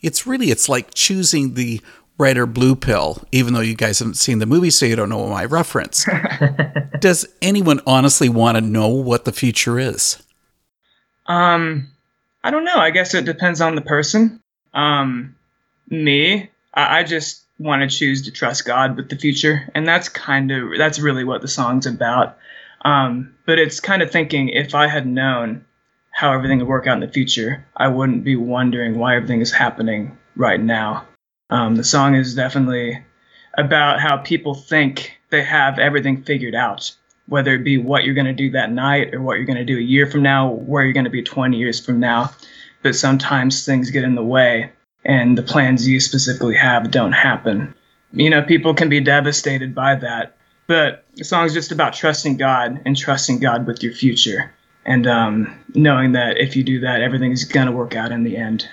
It's 0.02 0.26
really 0.26 0.50
it's 0.50 0.68
like 0.68 0.94
choosing 0.94 1.54
the 1.54 1.80
red 2.18 2.36
or 2.36 2.46
blue 2.46 2.76
pill, 2.76 3.24
even 3.32 3.54
though 3.54 3.60
you 3.60 3.74
guys 3.74 3.98
haven't 3.98 4.14
seen 4.14 4.38
the 4.38 4.46
movie, 4.46 4.70
so 4.70 4.84
you 4.84 4.94
don't 4.94 5.08
know 5.08 5.26
my 5.28 5.46
reference. 5.46 6.06
Does 7.00 7.26
anyone 7.40 7.80
honestly 7.86 8.28
want 8.28 8.58
to 8.58 8.60
know 8.60 8.88
what 8.88 9.24
the 9.24 9.32
future 9.32 9.78
is? 9.78 10.22
Um, 11.26 11.88
I 12.44 12.50
don't 12.50 12.64
know. 12.64 12.76
I 12.76 12.90
guess 12.90 13.14
it 13.14 13.24
depends 13.24 13.62
on 13.62 13.74
the 13.74 13.80
person. 13.80 14.42
Um, 14.74 15.34
me, 15.88 16.50
I, 16.74 16.98
I 17.00 17.04
just 17.04 17.44
want 17.58 17.82
to 17.82 17.96
choose 17.96 18.22
to 18.22 18.30
trust 18.30 18.66
God 18.66 18.96
with 18.96 19.08
the 19.08 19.16
future, 19.16 19.68
and 19.74 19.88
that's 19.88 20.08
kind 20.10 20.50
of 20.50 20.76
that's 20.76 20.98
really 20.98 21.24
what 21.24 21.40
the 21.40 21.48
song's 21.48 21.86
about. 21.86 22.36
Um, 22.82 23.34
but 23.46 23.58
it's 23.58 23.80
kind 23.80 24.02
of 24.02 24.10
thinking 24.10 24.50
if 24.50 24.74
I 24.74 24.86
had 24.86 25.06
known 25.06 25.64
how 26.20 26.34
everything 26.34 26.58
would 26.58 26.68
work 26.68 26.86
out 26.86 26.92
in 26.92 27.00
the 27.00 27.08
future, 27.08 27.66
I 27.74 27.88
wouldn't 27.88 28.24
be 28.24 28.36
wondering 28.36 28.98
why 28.98 29.16
everything 29.16 29.40
is 29.40 29.50
happening 29.50 30.18
right 30.36 30.60
now. 30.60 31.06
Um, 31.48 31.76
the 31.76 31.82
song 31.82 32.14
is 32.14 32.34
definitely 32.34 33.02
about 33.56 34.00
how 34.00 34.18
people 34.18 34.54
think 34.54 35.18
they 35.30 35.42
have 35.42 35.78
everything 35.78 36.22
figured 36.22 36.54
out, 36.54 36.94
whether 37.26 37.54
it 37.54 37.64
be 37.64 37.78
what 37.78 38.04
you're 38.04 38.14
going 38.14 38.26
to 38.26 38.34
do 38.34 38.50
that 38.50 38.70
night 38.70 39.14
or 39.14 39.22
what 39.22 39.38
you're 39.38 39.46
going 39.46 39.56
to 39.56 39.64
do 39.64 39.78
a 39.78 39.80
year 39.80 40.06
from 40.06 40.22
now, 40.22 40.50
where 40.50 40.84
you're 40.84 40.92
going 40.92 41.04
to 41.04 41.10
be 41.10 41.22
20 41.22 41.56
years 41.56 41.82
from 41.82 42.00
now. 42.00 42.30
But 42.82 42.94
sometimes 42.94 43.64
things 43.64 43.90
get 43.90 44.04
in 44.04 44.14
the 44.14 44.22
way 44.22 44.72
and 45.06 45.38
the 45.38 45.42
plans 45.42 45.88
you 45.88 46.00
specifically 46.00 46.54
have 46.54 46.90
don't 46.90 47.12
happen. 47.12 47.74
You 48.12 48.28
know, 48.28 48.42
people 48.42 48.74
can 48.74 48.90
be 48.90 49.00
devastated 49.00 49.74
by 49.74 49.94
that. 49.94 50.36
But 50.66 51.06
the 51.14 51.24
song 51.24 51.46
is 51.46 51.54
just 51.54 51.72
about 51.72 51.94
trusting 51.94 52.36
God 52.36 52.82
and 52.84 52.94
trusting 52.94 53.38
God 53.38 53.66
with 53.66 53.82
your 53.82 53.94
future 53.94 54.52
and 54.84 55.06
um, 55.06 55.58
knowing 55.74 56.12
that 56.12 56.38
if 56.38 56.56
you 56.56 56.62
do 56.62 56.80
that, 56.80 57.02
everything's 57.02 57.44
going 57.44 57.66
to 57.66 57.72
work 57.72 57.94
out 57.94 58.12
in 58.12 58.22
the 58.22 58.36
end. 58.36 58.68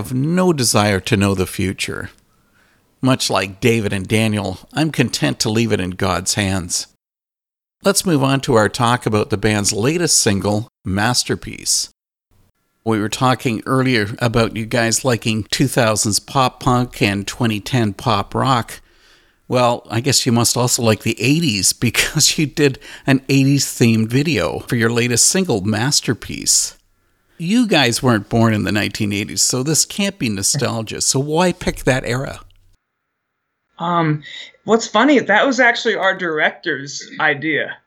Have 0.00 0.14
no 0.14 0.50
desire 0.50 0.98
to 0.98 1.16
know 1.16 1.34
the 1.34 1.46
future. 1.46 2.08
Much 3.02 3.28
like 3.28 3.60
David 3.60 3.92
and 3.92 4.08
Daniel, 4.08 4.60
I'm 4.72 4.90
content 4.90 5.38
to 5.40 5.50
leave 5.50 5.72
it 5.72 5.80
in 5.80 5.90
God's 5.90 6.34
hands. 6.34 6.86
Let's 7.84 8.06
move 8.06 8.22
on 8.22 8.40
to 8.42 8.54
our 8.54 8.70
talk 8.70 9.04
about 9.04 9.28
the 9.28 9.36
band's 9.36 9.74
latest 9.74 10.18
single, 10.18 10.68
Masterpiece. 10.86 11.90
We 12.82 12.98
were 12.98 13.10
talking 13.10 13.62
earlier 13.66 14.08
about 14.20 14.56
you 14.56 14.64
guys 14.64 15.04
liking 15.04 15.44
2000s 15.44 16.26
pop 16.26 16.60
punk 16.60 17.02
and 17.02 17.26
2010 17.26 17.92
pop 17.92 18.34
rock. 18.34 18.80
Well, 19.48 19.86
I 19.90 20.00
guess 20.00 20.24
you 20.24 20.32
must 20.32 20.56
also 20.56 20.82
like 20.82 21.02
the 21.02 21.16
80s 21.16 21.78
because 21.88 22.38
you 22.38 22.46
did 22.46 22.78
an 23.06 23.20
80s 23.20 23.64
themed 23.76 24.08
video 24.08 24.60
for 24.60 24.76
your 24.76 24.90
latest 24.90 25.26
single, 25.26 25.60
Masterpiece. 25.60 26.78
You 27.40 27.66
guys 27.66 28.02
weren't 28.02 28.28
born 28.28 28.52
in 28.52 28.64
the 28.64 28.70
1980s, 28.70 29.38
so 29.38 29.62
this 29.62 29.86
can't 29.86 30.18
be 30.18 30.28
nostalgia. 30.28 31.00
So 31.00 31.18
why 31.18 31.54
pick 31.54 31.84
that 31.84 32.04
era? 32.04 32.40
Um, 33.78 34.22
what's 34.64 34.86
funny, 34.86 35.20
that 35.20 35.46
was 35.46 35.58
actually 35.58 35.94
our 35.94 36.14
director's 36.14 37.02
idea. 37.18 37.78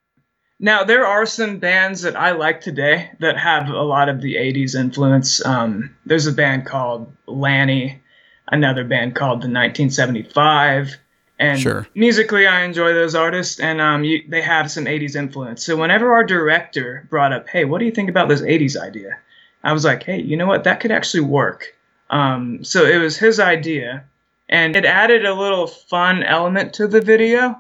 Now, 0.59 0.83
there 0.83 1.05
are 1.05 1.27
some 1.27 1.59
bands 1.59 2.01
that 2.01 2.15
I 2.15 2.31
like 2.31 2.61
today 2.61 3.11
that 3.19 3.37
have 3.37 3.69
a 3.69 3.83
lot 3.83 4.09
of 4.09 4.21
the 4.21 4.37
80s 4.37 4.73
influence. 4.73 5.45
Um, 5.45 5.95
there's 6.03 6.25
a 6.25 6.31
band 6.31 6.65
called 6.65 7.13
LANY, 7.27 8.01
another 8.47 8.83
band 8.83 9.13
called 9.13 9.41
the 9.41 9.53
1975. 9.53 10.97
And 11.37 11.59
Sure. 11.59 11.87
musically, 11.93 12.47
I 12.47 12.63
enjoy 12.63 12.95
those 12.95 13.13
artists, 13.13 13.59
and 13.59 13.79
um, 13.79 14.03
you, 14.03 14.23
they 14.27 14.41
have 14.41 14.71
some 14.71 14.85
80s 14.85 15.15
influence. 15.15 15.63
So, 15.63 15.75
whenever 15.75 16.11
our 16.11 16.23
director 16.23 17.05
brought 17.11 17.33
up, 17.33 17.47
hey, 17.49 17.65
what 17.65 17.77
do 17.77 17.85
you 17.85 17.91
think 17.91 18.09
about 18.09 18.29
this 18.29 18.41
80s 18.41 18.75
idea? 18.75 19.19
I 19.64 19.74
was 19.74 19.86
like, 19.86 20.03
hey, 20.03 20.22
you 20.22 20.38
know 20.38 20.47
what? 20.47 20.66
That 20.66 20.80
could 20.80 20.91
actually 20.91 21.24
work. 21.24 21.74
Um, 22.09 22.64
so, 22.64 22.86
it 22.86 22.97
was 22.97 23.18
his 23.18 23.39
idea 23.39 24.05
and 24.49 24.76
it 24.76 24.86
added 24.86 25.26
a 25.26 25.34
little 25.34 25.68
fun 25.68 26.22
element 26.24 26.74
to 26.74 26.88
the 26.88 27.01
video 27.01 27.55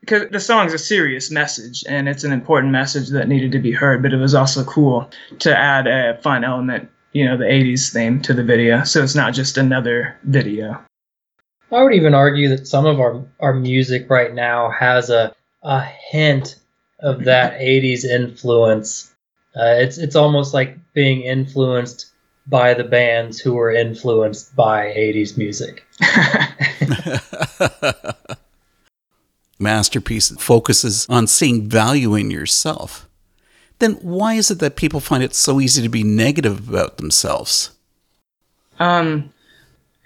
because 0.00 0.28
the 0.30 0.40
song's 0.40 0.72
a 0.72 0.78
serious 0.78 1.30
message 1.30 1.82
and 1.88 2.08
it's 2.08 2.24
an 2.24 2.32
important 2.32 2.72
message 2.72 3.08
that 3.08 3.28
needed 3.28 3.52
to 3.52 3.58
be 3.58 3.72
heard 3.72 4.02
but 4.02 4.12
it 4.12 4.18
was 4.18 4.34
also 4.34 4.62
cool 4.64 5.10
to 5.38 5.56
add 5.56 5.86
a 5.86 6.20
fun 6.22 6.44
element 6.44 6.88
you 7.12 7.24
know 7.24 7.36
the 7.36 7.44
80s 7.44 7.92
theme 7.92 8.20
to 8.22 8.34
the 8.34 8.44
video 8.44 8.84
so 8.84 9.02
it's 9.02 9.14
not 9.14 9.34
just 9.34 9.58
another 9.58 10.16
video 10.24 10.78
I 11.72 11.82
would 11.82 11.94
even 11.94 12.14
argue 12.14 12.48
that 12.48 12.66
some 12.66 12.86
of 12.86 12.98
our, 12.98 13.24
our 13.38 13.54
music 13.54 14.10
right 14.10 14.34
now 14.34 14.70
has 14.70 15.08
a, 15.08 15.32
a 15.62 15.80
hint 15.80 16.56
of 16.98 17.24
that 17.24 17.60
80s 17.60 18.04
influence. 18.04 19.09
Uh, 19.56 19.74
it's, 19.78 19.98
it's 19.98 20.16
almost 20.16 20.54
like 20.54 20.78
being 20.92 21.22
influenced 21.22 22.06
by 22.46 22.74
the 22.74 22.84
bands 22.84 23.38
who 23.38 23.54
were 23.54 23.70
influenced 23.70 24.54
by 24.56 24.86
80s 24.86 25.36
music. 25.36 25.84
Masterpiece 29.58 30.30
focuses 30.40 31.06
on 31.08 31.26
seeing 31.26 31.68
value 31.68 32.14
in 32.14 32.30
yourself. 32.30 33.06
Then 33.78 33.94
why 33.94 34.34
is 34.34 34.50
it 34.50 34.58
that 34.60 34.76
people 34.76 35.00
find 35.00 35.22
it 35.22 35.34
so 35.34 35.60
easy 35.60 35.82
to 35.82 35.88
be 35.88 36.02
negative 36.02 36.68
about 36.68 36.96
themselves? 36.96 37.70
um 38.80 39.32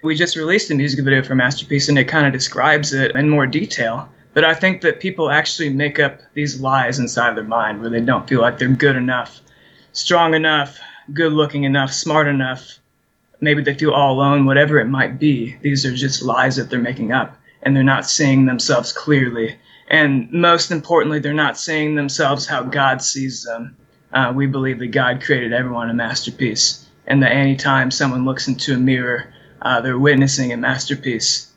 we 0.03 0.15
just 0.15 0.37
released 0.37 0.71
a 0.71 0.75
music 0.75 1.03
video 1.03 1.23
for 1.23 1.35
masterpiece 1.35 1.89
and 1.89 1.99
it 1.99 2.05
kind 2.05 2.27
of 2.27 2.33
describes 2.33 2.93
it 2.93 3.17
in 3.17 3.31
more 3.31 3.47
detail 3.47 4.07
but 4.35 4.45
i 4.45 4.53
think 4.53 4.83
that 4.83 5.01
people 5.01 5.31
actually 5.31 5.71
make 5.71 5.99
up 5.99 6.21
these 6.35 6.61
lies 6.61 6.99
inside 6.99 7.37
their 7.37 7.45
mind 7.45 7.81
where 7.81 7.91
they 7.91 8.01
don't 8.01 8.29
feel 8.29 8.41
like 8.41 8.59
they're 8.59 8.69
good 8.69 8.97
enough 8.97 9.41
strong 9.93 10.35
enough 10.35 10.79
good 11.13 11.33
looking 11.33 11.65
enough 11.65 11.93
smart 11.93 12.27
enough. 12.27 12.79
Maybe 13.41 13.63
they 13.63 13.75
feel 13.75 13.91
all 13.91 14.15
alone 14.15 14.47
whatever 14.47 14.79
it 14.79 14.87
might 14.87 15.19
be. 15.19 15.57
These 15.61 15.85
are 15.85 15.95
just 15.95 16.23
lies 16.23 16.57
that 16.57 16.71
they're 16.71 16.79
making 16.79 17.13
up 17.13 17.37
and 17.63 17.75
they're 17.75 17.83
not 17.83 18.09
seeing 18.09 18.47
themselves 18.47 18.93
clearly. 18.93 19.57
And 19.89 20.31
most 20.33 20.71
importantly 20.71 21.19
they're 21.19 21.35
not 21.35 21.59
seeing 21.59 21.95
themselves 21.95 22.47
how 22.47 22.63
god 22.63 23.03
sees 23.03 23.43
them. 23.43 23.77
Uh, 24.13 24.33
we 24.35 24.47
believe 24.47 24.79
that 24.79 24.89
god 24.89 25.23
created 25.23 25.53
everyone 25.53 25.91
a 25.91 25.95
masterpiece 25.95 26.87
and 27.07 27.23
that 27.23 27.33
anytime 27.33 27.91
someone 27.91 28.25
looks 28.25 28.47
into 28.49 28.73
a 28.73 28.79
mirror 28.79 29.35
uh, 29.63 29.81
they're 29.81 29.99
witnessing 29.99 30.53
a 30.53 30.57
masterpiece 30.57 31.51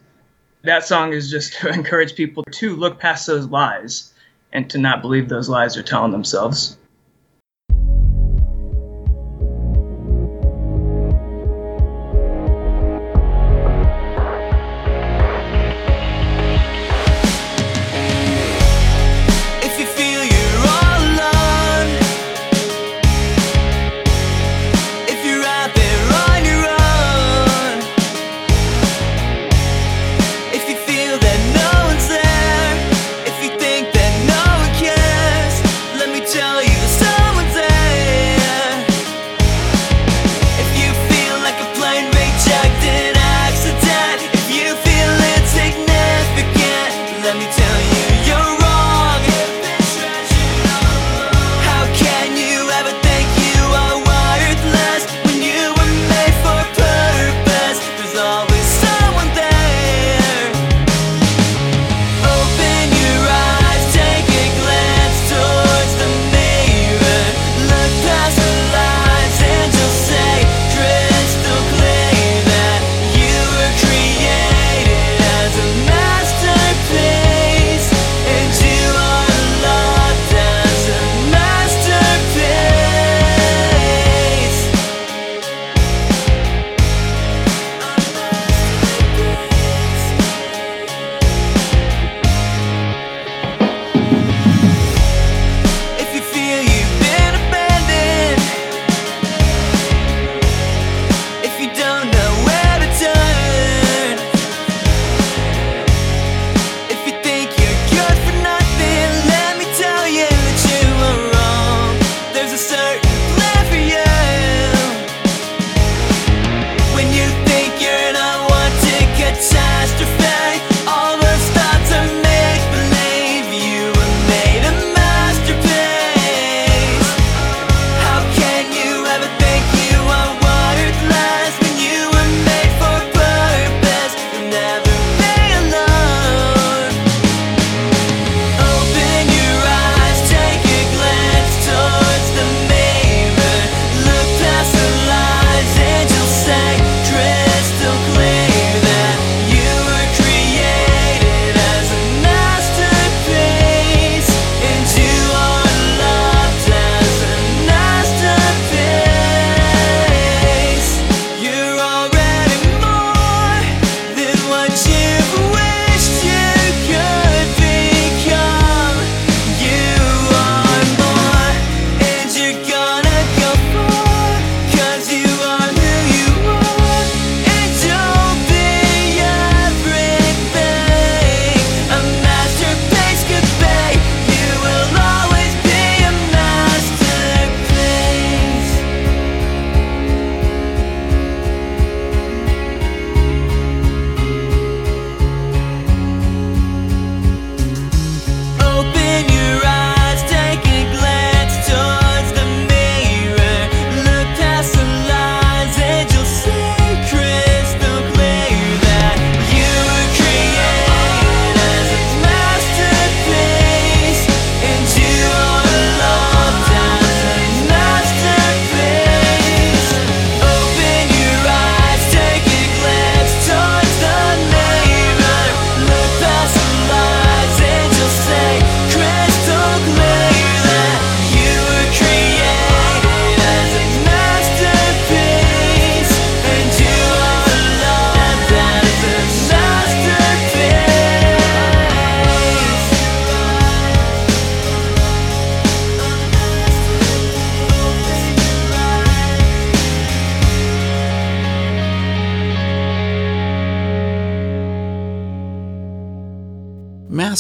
that 0.67 0.85
song 0.85 1.13
is 1.13 1.29
just 1.29 1.53
to 1.61 1.69
encourage 1.69 2.15
people 2.15 2.43
to 2.51 2.75
look 2.75 2.99
past 2.99 3.27
those 3.27 3.47
lies 3.47 4.13
and 4.53 4.69
to 4.69 4.77
not 4.77 5.01
believe 5.01 5.29
those 5.29 5.49
lies 5.49 5.73
they're 5.73 5.83
telling 5.83 6.11
themselves 6.11 6.77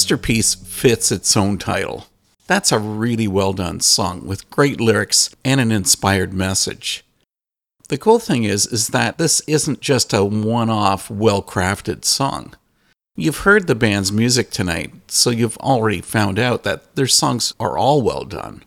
Masterpiece 0.07 0.55
fits 0.55 1.11
its 1.11 1.35
own 1.35 1.57
title. 1.57 2.05
That's 2.47 2.71
a 2.71 2.79
really 2.79 3.27
well 3.27 3.51
done 3.51 3.81
song 3.81 4.25
with 4.25 4.49
great 4.49 4.79
lyrics 4.79 5.35
and 5.43 5.59
an 5.59 5.69
inspired 5.69 6.31
message. 6.31 7.03
The 7.89 7.97
cool 7.97 8.17
thing 8.17 8.45
is 8.45 8.65
is 8.65 8.87
that 8.87 9.17
this 9.17 9.41
isn't 9.47 9.81
just 9.81 10.13
a 10.13 10.23
one-off 10.23 11.11
well-crafted 11.11 12.05
song. 12.05 12.55
You've 13.17 13.39
heard 13.39 13.67
the 13.67 13.75
band's 13.75 14.09
music 14.09 14.49
tonight, 14.49 14.93
so 15.09 15.29
you've 15.29 15.57
already 15.57 15.99
found 15.99 16.39
out 16.39 16.63
that 16.63 16.95
their 16.95 17.07
songs 17.07 17.53
are 17.59 17.77
all 17.77 18.01
well 18.01 18.23
done. 18.23 18.63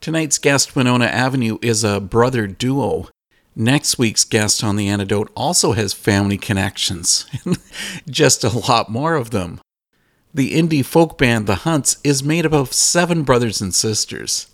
Tonight's 0.00 0.38
guest, 0.38 0.74
Winona 0.74 1.04
Avenue, 1.06 1.58
is 1.62 1.84
a 1.84 2.00
brother 2.00 2.48
duo. 2.48 3.06
Next 3.54 3.96
week's 3.96 4.24
guest 4.24 4.64
on 4.64 4.74
The 4.74 4.88
Antidote 4.88 5.30
also 5.36 5.70
has 5.70 5.92
family 5.92 6.36
connections, 6.36 7.26
just 8.10 8.42
a 8.42 8.48
lot 8.48 8.88
more 8.88 9.14
of 9.14 9.30
them. 9.30 9.60
The 10.34 10.54
indie 10.54 10.84
folk 10.84 11.16
band 11.16 11.46
The 11.46 11.54
Hunts 11.54 11.98
is 12.02 12.24
made 12.24 12.44
up 12.44 12.52
of 12.52 12.72
seven 12.72 13.22
brothers 13.22 13.60
and 13.60 13.72
sisters. 13.72 14.48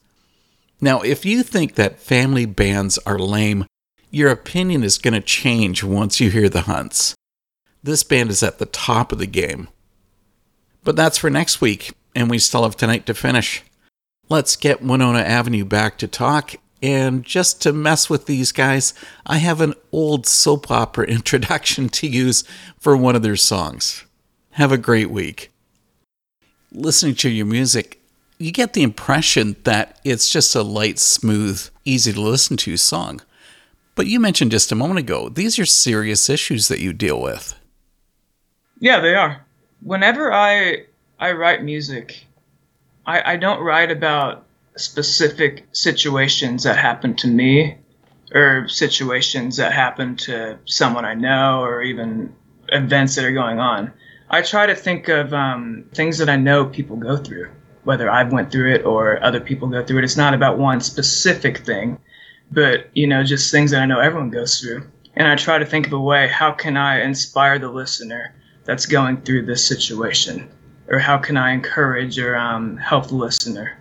Now, 0.79 1.01
if 1.01 1.25
you 1.25 1.43
think 1.43 1.75
that 1.75 1.99
family 1.99 2.45
bands 2.45 2.99
are 3.07 3.19
lame, 3.19 3.65
your 4.11 4.31
opinion 4.31 4.85
is 4.85 4.99
going 4.99 5.15
to 5.15 5.23
change 5.23 5.83
once 5.83 6.21
you 6.21 6.31
hear 6.31 6.51
The 6.51 6.63
Hunts. 6.63 7.15
This 7.83 8.03
band 8.03 8.29
is 8.29 8.43
at 8.43 8.59
the 8.59 8.67
top 8.67 9.11
of 9.11 9.19
the 9.19 9.27
game. 9.27 9.69
But 10.85 10.97
that's 10.97 11.17
for 11.17 11.31
next 11.31 11.63
week, 11.63 11.95
and 12.15 12.29
we 12.29 12.39
still 12.39 12.65
have 12.65 12.77
tonight 12.77 13.07
to 13.07 13.15
finish. 13.15 13.63
Let's 14.29 14.57
get 14.57 14.83
Winona 14.83 15.21
Avenue 15.21 15.65
back 15.65 15.97
to 15.99 16.07
talk. 16.07 16.57
And 16.83 17.25
just 17.25 17.63
to 17.63 17.73
mess 17.73 18.11
with 18.11 18.27
these 18.27 18.53
guys, 18.53 18.93
I 19.25 19.39
have 19.39 19.63
an 19.63 19.73
old 19.93 20.27
soap 20.27 20.71
opera 20.71 21.07
introduction 21.09 21.89
to 21.89 22.07
use 22.07 22.45
for 22.79 22.99
one 22.99 23.17
of 23.17 23.23
their 23.23 23.37
songs. 23.37 24.05
Have 24.53 24.73
a 24.73 24.79
great 24.79 25.11
week 25.11 25.50
listening 26.73 27.15
to 27.17 27.29
your 27.29 27.47
music, 27.47 28.01
you 28.39 28.53
get 28.53 28.73
the 28.73 28.83
impression 28.83 29.57
that 29.65 30.01
it's 30.05 30.31
just 30.31 30.55
a 30.55 30.63
light, 30.63 30.99
smooth, 30.99 31.69
easy 31.85 32.13
to 32.13 32.21
listen 32.21 32.57
to 32.59 32.77
song. 32.77 33.21
But 33.95 34.07
you 34.07 34.19
mentioned 34.19 34.51
just 34.51 34.73
a 34.73 34.77
moment 34.77 35.01
ago, 35.01 35.29
these 35.29 35.59
are 35.59 35.67
serious 35.67 36.31
issues 36.31 36.69
that 36.69 36.81
you 36.81 36.93
deal 36.93 37.21
with. 37.21 37.55
Yeah, 38.79 39.01
they 39.01 39.15
are. 39.15 39.45
Whenever 39.83 40.33
I 40.33 40.87
I 41.19 41.33
write 41.33 41.63
music, 41.63 42.25
I, 43.05 43.33
I 43.33 43.37
don't 43.37 43.61
write 43.63 43.91
about 43.91 44.47
specific 44.77 45.67
situations 45.73 46.63
that 46.65 46.79
happen 46.79 47.15
to 47.17 47.29
me 47.29 47.77
or 48.33 48.69
situations 48.69 49.57
that 49.59 49.73
happen 49.73 50.17
to 50.17 50.59
someone 50.65 51.05
I 51.05 51.15
know 51.15 51.61
or 51.61 51.83
even 51.83 52.35
events 52.69 53.17
that 53.17 53.25
are 53.25 53.33
going 53.33 53.59
on. 53.59 53.93
I 54.33 54.43
try 54.43 54.67
to 54.67 54.77
think 54.77 55.09
of 55.09 55.35
um, 55.35 55.85
things 55.93 56.19
that 56.19 56.29
I 56.29 56.37
know 56.37 56.65
people 56.65 56.97
go 56.97 57.17
through, 57.17 57.51
whether 57.83 58.09
I've 58.09 58.33
went 58.33 58.53
through 58.53 58.75
it 58.75 58.85
or 58.85 59.21
other 59.25 59.41
people 59.41 59.67
go 59.67 59.85
through 59.85 59.99
it. 59.99 60.05
It's 60.05 60.17
not 60.17 60.35
about 60.35 60.57
one 60.57 60.81
specific 60.81 61.59
thing, 61.59 61.99
but 62.53 62.89
you 62.95 63.09
know, 63.09 63.25
just 63.25 63.51
things 63.51 63.73
that 63.73 63.83
I 63.83 63.87
know 63.87 63.99
everyone 63.99 64.31
goes 64.31 64.61
through. 64.61 64.89
And 65.15 65.27
I 65.27 65.35
try 65.35 65.59
to 65.59 65.67
think 65.67 65.89
of 65.89 65.93
a 65.93 66.01
way 66.01 66.29
how 66.29 66.53
can 66.53 66.77
I 66.77 67.03
inspire 67.03 67.59
the 67.59 67.69
listener 67.69 68.33
that's 68.65 68.87
going 68.87 69.23
through 69.23 69.47
this 69.47 69.67
situation, 69.67 70.49
or 70.87 71.01
how 71.01 71.19
can 71.19 71.37
I 71.37 71.51
encourage 71.51 72.17
or 72.17 72.37
um, 72.37 72.77
help 72.77 73.09
the 73.09 73.17
listener. 73.17 73.79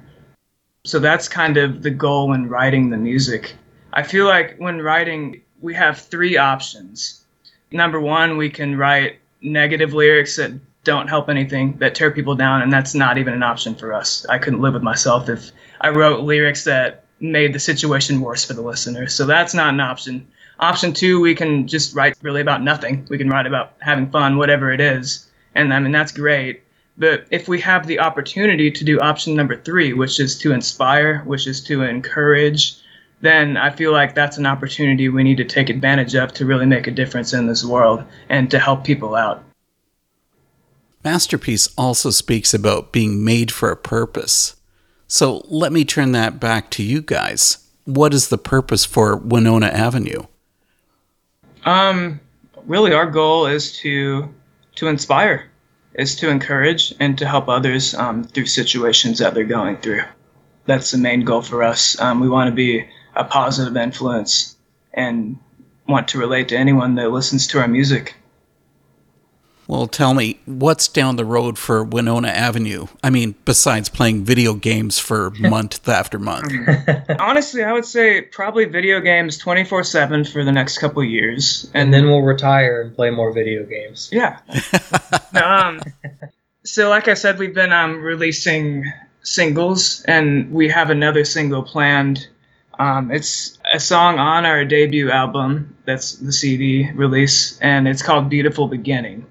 So 0.83 0.97
that's 0.97 1.27
kind 1.27 1.57
of 1.57 1.83
the 1.83 1.91
goal 1.91 2.29
when 2.29 2.49
writing 2.49 2.89
the 2.89 2.97
music. 2.97 3.55
I 3.93 4.01
feel 4.01 4.25
like 4.25 4.55
when 4.57 4.81
writing, 4.81 5.43
we 5.61 5.75
have 5.75 5.99
three 5.99 6.37
options. 6.37 7.23
Number 7.71 8.01
one, 8.01 8.37
we 8.37 8.49
can 8.49 8.75
write 8.75 9.18
negative 9.41 9.93
lyrics 9.93 10.35
that 10.35 10.51
don't 10.83 11.07
help 11.07 11.29
anything, 11.29 11.77
that 11.77 11.95
tear 11.95 12.11
people 12.11 12.35
down, 12.35 12.61
and 12.61 12.71
that's 12.71 12.95
not 12.95 13.17
even 13.17 13.33
an 13.33 13.43
option 13.43 13.75
for 13.75 13.93
us. 13.93 14.25
I 14.27 14.37
couldn't 14.37 14.61
live 14.61 14.73
with 14.73 14.83
myself 14.83 15.29
if 15.29 15.51
I 15.81 15.89
wrote 15.89 16.21
lyrics 16.21 16.63
that 16.63 17.05
made 17.19 17.53
the 17.53 17.59
situation 17.59 18.21
worse 18.21 18.45
for 18.45 18.53
the 18.53 18.61
listener. 18.61 19.07
So 19.07 19.25
that's 19.25 19.53
not 19.53 19.73
an 19.73 19.79
option. 19.79 20.27
Option 20.59 20.93
two, 20.93 21.21
we 21.21 21.35
can 21.35 21.67
just 21.67 21.95
write 21.95 22.17
really 22.21 22.41
about 22.41 22.63
nothing. 22.63 23.05
We 23.09 23.17
can 23.17 23.29
write 23.29 23.45
about 23.45 23.73
having 23.79 24.09
fun, 24.09 24.37
whatever 24.37 24.71
it 24.71 24.81
is. 24.81 25.27
And 25.55 25.73
I 25.73 25.79
mean, 25.79 25.91
that's 25.91 26.11
great. 26.11 26.63
But 26.97 27.25
if 27.31 27.47
we 27.47 27.61
have 27.61 27.87
the 27.87 27.99
opportunity 27.99 28.69
to 28.71 28.83
do 28.83 28.99
option 28.99 29.35
number 29.35 29.55
three, 29.55 29.93
which 29.93 30.19
is 30.19 30.37
to 30.39 30.51
inspire, 30.51 31.19
which 31.19 31.47
is 31.47 31.63
to 31.65 31.83
encourage, 31.83 32.75
then 33.21 33.57
I 33.57 33.69
feel 33.69 33.91
like 33.91 34.15
that's 34.15 34.37
an 34.37 34.45
opportunity 34.45 35.09
we 35.09 35.23
need 35.23 35.37
to 35.37 35.45
take 35.45 35.69
advantage 35.69 36.15
of 36.15 36.33
to 36.33 36.45
really 36.45 36.65
make 36.65 36.87
a 36.87 36.91
difference 36.91 37.33
in 37.33 37.47
this 37.47 37.63
world 37.65 38.03
and 38.29 38.49
to 38.51 38.59
help 38.59 38.83
people 38.83 39.15
out. 39.15 39.43
Masterpiece 41.03 41.69
also 41.77 42.09
speaks 42.09 42.53
about 42.53 42.91
being 42.91 43.23
made 43.23 43.51
for 43.51 43.71
a 43.71 43.77
purpose. 43.77 44.55
So 45.07 45.43
let 45.47 45.71
me 45.71 45.85
turn 45.85 46.11
that 46.11 46.39
back 46.39 46.69
to 46.71 46.83
you 46.83 47.01
guys. 47.01 47.65
What 47.85 48.13
is 48.13 48.27
the 48.27 48.37
purpose 48.37 48.85
for 48.85 49.17
Winona 49.17 49.67
Avenue? 49.67 50.23
Um, 51.65 52.19
really, 52.65 52.93
our 52.93 53.09
goal 53.09 53.47
is 53.47 53.77
to 53.79 54.33
to 54.75 54.87
inspire, 54.87 55.49
is 55.95 56.15
to 56.17 56.29
encourage, 56.29 56.93
and 56.99 57.17
to 57.17 57.25
help 57.25 57.49
others 57.49 57.93
um, 57.95 58.23
through 58.23 58.45
situations 58.45 59.17
that 59.19 59.33
they're 59.33 59.43
going 59.43 59.77
through. 59.77 60.03
That's 60.67 60.91
the 60.91 60.97
main 60.97 61.25
goal 61.25 61.41
for 61.41 61.63
us. 61.63 61.99
Um, 61.99 62.19
we 62.19 62.29
want 62.29 62.49
to 62.49 62.55
be 62.55 62.87
a 63.19 63.25
positive 63.25 63.75
influence 63.77 64.55
and 64.93 65.37
want 65.87 66.07
to 66.09 66.17
relate 66.17 66.49
to 66.49 66.57
anyone 66.57 66.95
that 66.95 67.11
listens 67.11 67.47
to 67.47 67.59
our 67.59 67.67
music. 67.67 68.15
Well, 69.67 69.85
tell 69.85 70.15
me, 70.15 70.39
what's 70.45 70.87
down 70.87 71.15
the 71.15 71.25
road 71.25 71.59
for 71.59 71.83
Winona 71.83 72.29
Avenue? 72.29 72.87
I 73.03 73.11
mean, 73.11 73.35
besides 73.45 73.87
playing 73.87 74.23
video 74.23 74.55
games 74.55 74.97
for 74.97 75.29
month 75.39 75.87
after 75.87 76.17
month. 76.17 76.51
Honestly, 77.19 77.63
I 77.63 77.71
would 77.73 77.85
say 77.85 78.21
probably 78.21 78.65
video 78.65 78.99
games 78.99 79.37
24 79.37 79.83
7 79.83 80.25
for 80.25 80.43
the 80.43 80.51
next 80.51 80.79
couple 80.79 81.03
of 81.03 81.07
years. 81.07 81.69
and 81.75 81.93
then 81.93 82.07
we'll 82.07 82.23
retire 82.23 82.81
and 82.81 82.95
play 82.95 83.11
more 83.11 83.31
video 83.31 83.63
games. 83.63 84.09
Yeah. 84.11 84.39
um, 85.43 85.81
so, 86.63 86.89
like 86.89 87.07
I 87.07 87.13
said, 87.13 87.37
we've 87.37 87.53
been 87.53 87.71
um, 87.71 88.01
releasing 88.01 88.91
singles, 89.21 90.03
and 90.07 90.51
we 90.51 90.69
have 90.69 90.89
another 90.89 91.25
single 91.25 91.61
planned. 91.61 92.27
Um, 92.79 93.11
it's 93.11 93.59
a 93.73 93.79
song 93.79 94.19
on 94.19 94.45
our 94.45 94.63
debut 94.63 95.11
album, 95.11 95.75
that's 95.85 96.13
the 96.13 96.31
CD 96.31 96.89
release, 96.93 97.59
and 97.59 97.89
it's 97.89 98.01
called 98.01 98.29
Beautiful 98.29 98.69
Beginning. 98.69 99.25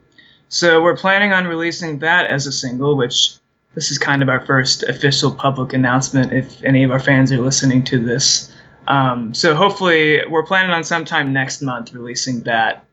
So, 0.50 0.82
we're 0.82 0.96
planning 0.96 1.32
on 1.32 1.46
releasing 1.46 1.98
that 2.00 2.30
as 2.30 2.46
a 2.46 2.52
single, 2.52 2.96
which 2.96 3.36
this 3.74 3.90
is 3.90 3.96
kind 3.96 4.22
of 4.22 4.28
our 4.28 4.44
first 4.44 4.82
official 4.82 5.34
public 5.34 5.72
announcement 5.72 6.32
if 6.32 6.62
any 6.62 6.84
of 6.84 6.90
our 6.90 7.00
fans 7.00 7.32
are 7.32 7.40
listening 7.40 7.84
to 7.84 7.98
this. 7.98 8.52
Um, 8.86 9.32
so, 9.32 9.54
hopefully, 9.54 10.22
we're 10.28 10.46
planning 10.46 10.70
on 10.70 10.84
sometime 10.84 11.32
next 11.32 11.62
month 11.62 11.94
releasing 11.94 12.42
that. 12.42 12.84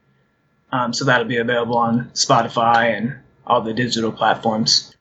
Um, 0.71 0.93
so 0.93 1.05
that'll 1.05 1.27
be 1.27 1.37
available 1.37 1.77
on 1.77 2.09
Spotify 2.13 2.97
and 2.97 3.15
all 3.47 3.61
the 3.61 3.73
digital 3.73 4.11
platforms. 4.11 4.93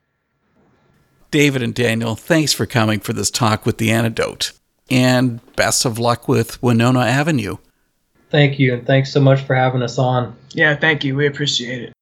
David 1.30 1.62
and 1.62 1.74
Daniel, 1.74 2.14
thanks 2.14 2.52
for 2.52 2.66
coming 2.66 3.00
for 3.00 3.12
this 3.12 3.30
talk 3.30 3.66
with 3.66 3.78
the 3.78 3.90
antidote. 3.90 4.52
And 4.90 5.40
best 5.56 5.84
of 5.84 5.98
luck 5.98 6.28
with 6.28 6.62
Winona 6.62 7.00
Avenue. 7.00 7.56
Thank 8.30 8.58
you, 8.58 8.74
and 8.74 8.86
thanks 8.86 9.12
so 9.12 9.20
much 9.20 9.40
for 9.42 9.54
having 9.54 9.82
us 9.82 9.98
on. 9.98 10.36
Yeah, 10.50 10.74
thank 10.74 11.04
you. 11.04 11.14
We 11.14 11.26
appreciate 11.26 11.82
it. 11.82 11.92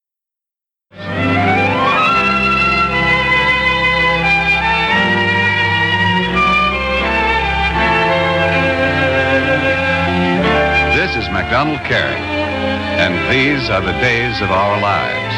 This 10.96 11.16
is 11.16 11.30
MacDonald 11.30 11.80
Carey, 11.80 12.16
and 12.16 13.12
these 13.30 13.68
are 13.68 13.82
the 13.82 13.92
days 14.00 14.40
of 14.40 14.50
our 14.50 14.80
lives. 14.80 15.31